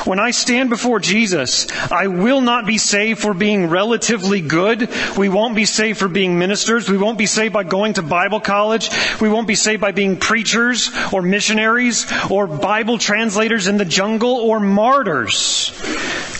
When 0.05 0.19
I 0.19 0.31
stand 0.31 0.71
before 0.71 0.99
Jesus, 0.99 1.67
I 1.91 2.07
will 2.07 2.41
not 2.41 2.67
be 2.67 2.79
saved 2.79 3.21
for 3.21 3.35
being 3.35 3.69
relatively 3.69 4.41
good. 4.41 4.89
We 5.17 5.29
won't 5.29 5.55
be 5.55 5.67
saved 5.67 5.99
for 5.99 6.09
being 6.09 6.39
ministers. 6.39 6.89
We 6.89 6.97
won't 6.97 7.19
be 7.19 7.27
saved 7.27 7.53
by 7.53 7.65
going 7.65 7.95
to 7.95 8.03
Bible 8.03 8.41
college. 8.41 8.91
We 9.21 9.29
won't 9.29 9.49
be 9.49 9.55
saved 9.55 9.81
by 9.81 9.93
being 9.93 10.17
preachers 10.17 10.91
or 11.13 11.23
missionaries 11.23 12.07
or 12.31 12.47
Bible 12.47 12.99
translators 12.99 13.67
in 13.67 13.77
the 13.77 13.85
jungle 13.85 14.37
or 14.37 14.59
martyrs. 14.59 15.71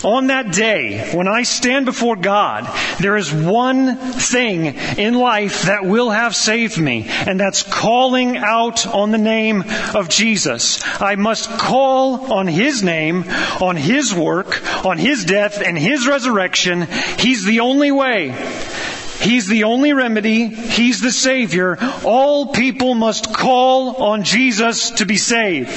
On 0.03 0.27
that 0.27 0.51
day, 0.51 1.11
when 1.13 1.27
I 1.27 1.43
stand 1.43 1.85
before 1.85 2.15
God, 2.15 2.67
there 2.99 3.17
is 3.17 3.31
one 3.31 3.95
thing 3.95 4.65
in 4.97 5.13
life 5.13 5.63
that 5.63 5.85
will 5.85 6.09
have 6.09 6.35
saved 6.35 6.77
me, 6.79 7.05
and 7.07 7.39
that's 7.39 7.63
calling 7.63 8.37
out 8.37 8.87
on 8.87 9.11
the 9.11 9.17
name 9.17 9.63
of 9.93 10.09
Jesus. 10.09 10.81
I 10.99 11.15
must 11.15 11.49
call 11.49 12.33
on 12.33 12.47
His 12.47 12.81
name, 12.81 13.25
on 13.61 13.75
His 13.75 14.13
work, 14.13 14.85
on 14.85 14.97
His 14.97 15.25
death, 15.25 15.61
and 15.61 15.77
His 15.77 16.07
resurrection. 16.07 16.87
He's 17.19 17.45
the 17.45 17.59
only 17.59 17.91
way. 17.91 18.29
He's 19.19 19.47
the 19.47 19.65
only 19.65 19.93
remedy. 19.93 20.47
He's 20.47 20.99
the 20.99 21.11
Savior. 21.11 21.77
All 22.03 22.47
people 22.47 22.95
must 22.95 23.31
call 23.31 23.97
on 23.97 24.23
Jesus 24.23 24.89
to 24.91 25.05
be 25.05 25.17
saved. 25.17 25.69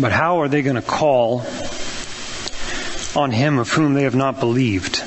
But 0.00 0.12
how 0.12 0.40
are 0.40 0.48
they 0.48 0.62
going 0.62 0.76
to 0.76 0.82
call 0.82 1.44
on 3.14 3.32
him 3.32 3.58
of 3.58 3.68
whom 3.68 3.92
they 3.92 4.04
have 4.04 4.14
not 4.14 4.40
believed? 4.40 5.00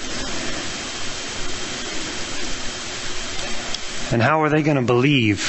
And 4.13 4.21
how 4.21 4.43
are 4.43 4.49
they 4.49 4.61
going 4.61 4.77
to 4.77 4.83
believe 4.83 5.39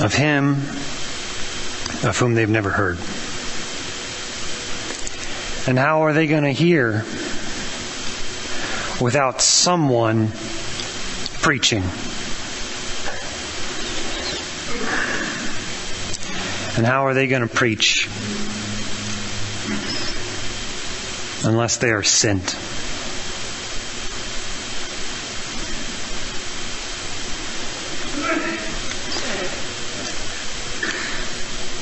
of 0.00 0.14
him 0.14 0.52
of 2.08 2.16
whom 2.16 2.34
they've 2.34 2.48
never 2.48 2.70
heard? 2.70 2.98
And 5.66 5.76
how 5.76 6.04
are 6.04 6.12
they 6.12 6.28
going 6.28 6.44
to 6.44 6.52
hear 6.52 7.04
without 9.00 9.40
someone 9.40 10.30
preaching? 11.42 11.82
And 16.76 16.84
how 16.84 17.06
are 17.06 17.14
they 17.14 17.26
going 17.26 17.40
to 17.40 17.48
preach 17.48 18.06
unless 21.42 21.78
they 21.78 21.90
are 21.90 22.02
sent? 22.02 22.54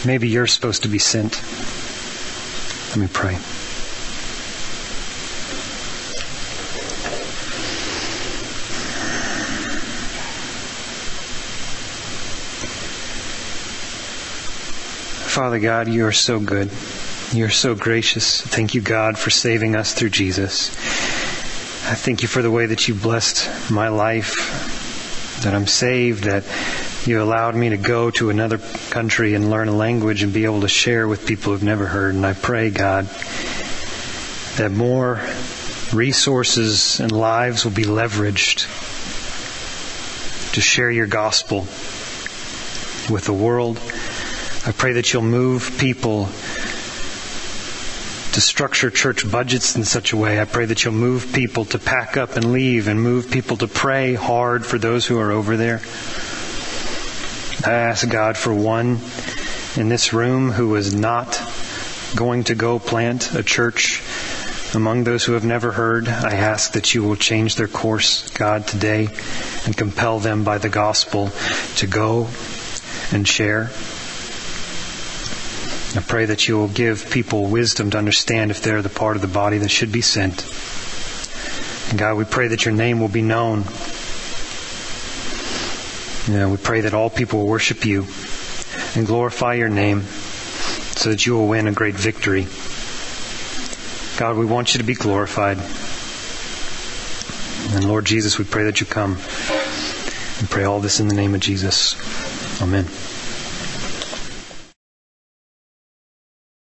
Maybe 0.06 0.28
you're 0.28 0.46
supposed 0.46 0.82
to 0.82 0.88
be 0.88 0.98
sent. 0.98 1.42
Let 2.90 2.98
me 2.98 3.08
pray. 3.12 3.38
Father 15.34 15.58
God, 15.58 15.88
you 15.88 16.06
are 16.06 16.12
so 16.12 16.38
good. 16.38 16.70
You're 17.32 17.50
so 17.50 17.74
gracious. 17.74 18.40
Thank 18.40 18.76
you, 18.76 18.80
God, 18.80 19.18
for 19.18 19.30
saving 19.30 19.74
us 19.74 19.92
through 19.92 20.10
Jesus. 20.10 20.70
I 20.70 21.96
thank 21.96 22.22
you 22.22 22.28
for 22.28 22.40
the 22.40 22.52
way 22.52 22.66
that 22.66 22.86
you 22.86 22.94
blessed 22.94 23.50
my 23.68 23.88
life, 23.88 25.40
that 25.42 25.52
I'm 25.52 25.66
saved, 25.66 26.22
that 26.22 26.44
you 27.04 27.20
allowed 27.20 27.56
me 27.56 27.70
to 27.70 27.76
go 27.76 28.12
to 28.12 28.30
another 28.30 28.58
country 28.90 29.34
and 29.34 29.50
learn 29.50 29.66
a 29.66 29.74
language 29.74 30.22
and 30.22 30.32
be 30.32 30.44
able 30.44 30.60
to 30.60 30.68
share 30.68 31.08
with 31.08 31.26
people 31.26 31.50
who've 31.50 31.64
never 31.64 31.86
heard. 31.86 32.14
And 32.14 32.24
I 32.24 32.34
pray, 32.34 32.70
God, 32.70 33.06
that 34.54 34.70
more 34.70 35.20
resources 35.92 37.00
and 37.00 37.10
lives 37.10 37.64
will 37.64 37.72
be 37.72 37.82
leveraged 37.82 38.68
to 40.52 40.60
share 40.60 40.92
your 40.92 41.08
gospel 41.08 41.62
with 43.10 43.24
the 43.24 43.32
world 43.32 43.80
I 44.66 44.72
pray 44.72 44.94
that 44.94 45.12
you'll 45.12 45.22
move 45.22 45.76
people 45.78 46.24
to 48.32 48.40
structure 48.40 48.90
church 48.90 49.30
budgets 49.30 49.76
in 49.76 49.84
such 49.84 50.14
a 50.14 50.16
way. 50.16 50.40
I 50.40 50.46
pray 50.46 50.64
that 50.64 50.82
you'll 50.82 50.94
move 50.94 51.32
people 51.34 51.66
to 51.66 51.78
pack 51.78 52.16
up 52.16 52.36
and 52.36 52.50
leave 52.50 52.88
and 52.88 53.00
move 53.00 53.30
people 53.30 53.58
to 53.58 53.68
pray 53.68 54.14
hard 54.14 54.64
for 54.64 54.78
those 54.78 55.04
who 55.06 55.18
are 55.18 55.32
over 55.32 55.58
there. 55.58 55.82
I 57.66 57.72
ask 57.72 58.08
God 58.08 58.38
for 58.38 58.54
one 58.54 59.00
in 59.76 59.90
this 59.90 60.14
room 60.14 60.50
who 60.50 60.76
is 60.76 60.94
not 60.94 61.38
going 62.16 62.44
to 62.44 62.54
go 62.54 62.78
plant 62.78 63.34
a 63.34 63.42
church 63.42 64.02
among 64.74 65.04
those 65.04 65.24
who 65.24 65.32
have 65.32 65.44
never 65.44 65.72
heard. 65.72 66.08
I 66.08 66.36
ask 66.36 66.72
that 66.72 66.94
you 66.94 67.02
will 67.02 67.16
change 67.16 67.56
their 67.56 67.68
course, 67.68 68.30
God, 68.30 68.66
today 68.66 69.08
and 69.66 69.76
compel 69.76 70.20
them 70.20 70.42
by 70.42 70.56
the 70.56 70.70
gospel 70.70 71.30
to 71.76 71.86
go 71.86 72.28
and 73.12 73.28
share. 73.28 73.70
I 75.96 76.00
pray 76.00 76.24
that 76.24 76.48
you 76.48 76.56
will 76.56 76.68
give 76.68 77.08
people 77.10 77.46
wisdom 77.46 77.90
to 77.90 77.98
understand 77.98 78.50
if 78.50 78.60
they're 78.60 78.82
the 78.82 78.88
part 78.88 79.14
of 79.14 79.22
the 79.22 79.28
body 79.28 79.58
that 79.58 79.70
should 79.70 79.92
be 79.92 80.00
sent. 80.00 80.44
And 81.90 81.98
God, 81.98 82.16
we 82.16 82.24
pray 82.24 82.48
that 82.48 82.64
your 82.64 82.74
name 82.74 82.98
will 82.98 83.08
be 83.08 83.22
known. 83.22 83.64
You 86.26 86.40
know, 86.40 86.48
we 86.48 86.56
pray 86.56 86.80
that 86.80 86.94
all 86.94 87.10
people 87.10 87.40
will 87.40 87.46
worship 87.46 87.84
you 87.84 88.06
and 88.96 89.06
glorify 89.06 89.54
your 89.54 89.68
name 89.68 90.02
so 90.96 91.10
that 91.10 91.26
you 91.26 91.34
will 91.34 91.46
win 91.46 91.68
a 91.68 91.72
great 91.72 91.94
victory. 91.94 92.46
God, 94.18 94.36
we 94.36 94.46
want 94.46 94.74
you 94.74 94.78
to 94.78 94.84
be 94.84 94.94
glorified. 94.94 95.58
And 97.74 97.86
Lord 97.86 98.04
Jesus, 98.04 98.38
we 98.38 98.44
pray 98.44 98.64
that 98.64 98.80
you 98.80 98.86
come. 98.86 99.16
We 100.40 100.46
pray 100.48 100.64
all 100.64 100.80
this 100.80 100.98
in 100.98 101.08
the 101.08 101.14
name 101.14 101.34
of 101.34 101.40
Jesus. 101.40 101.94
Amen. 102.60 102.86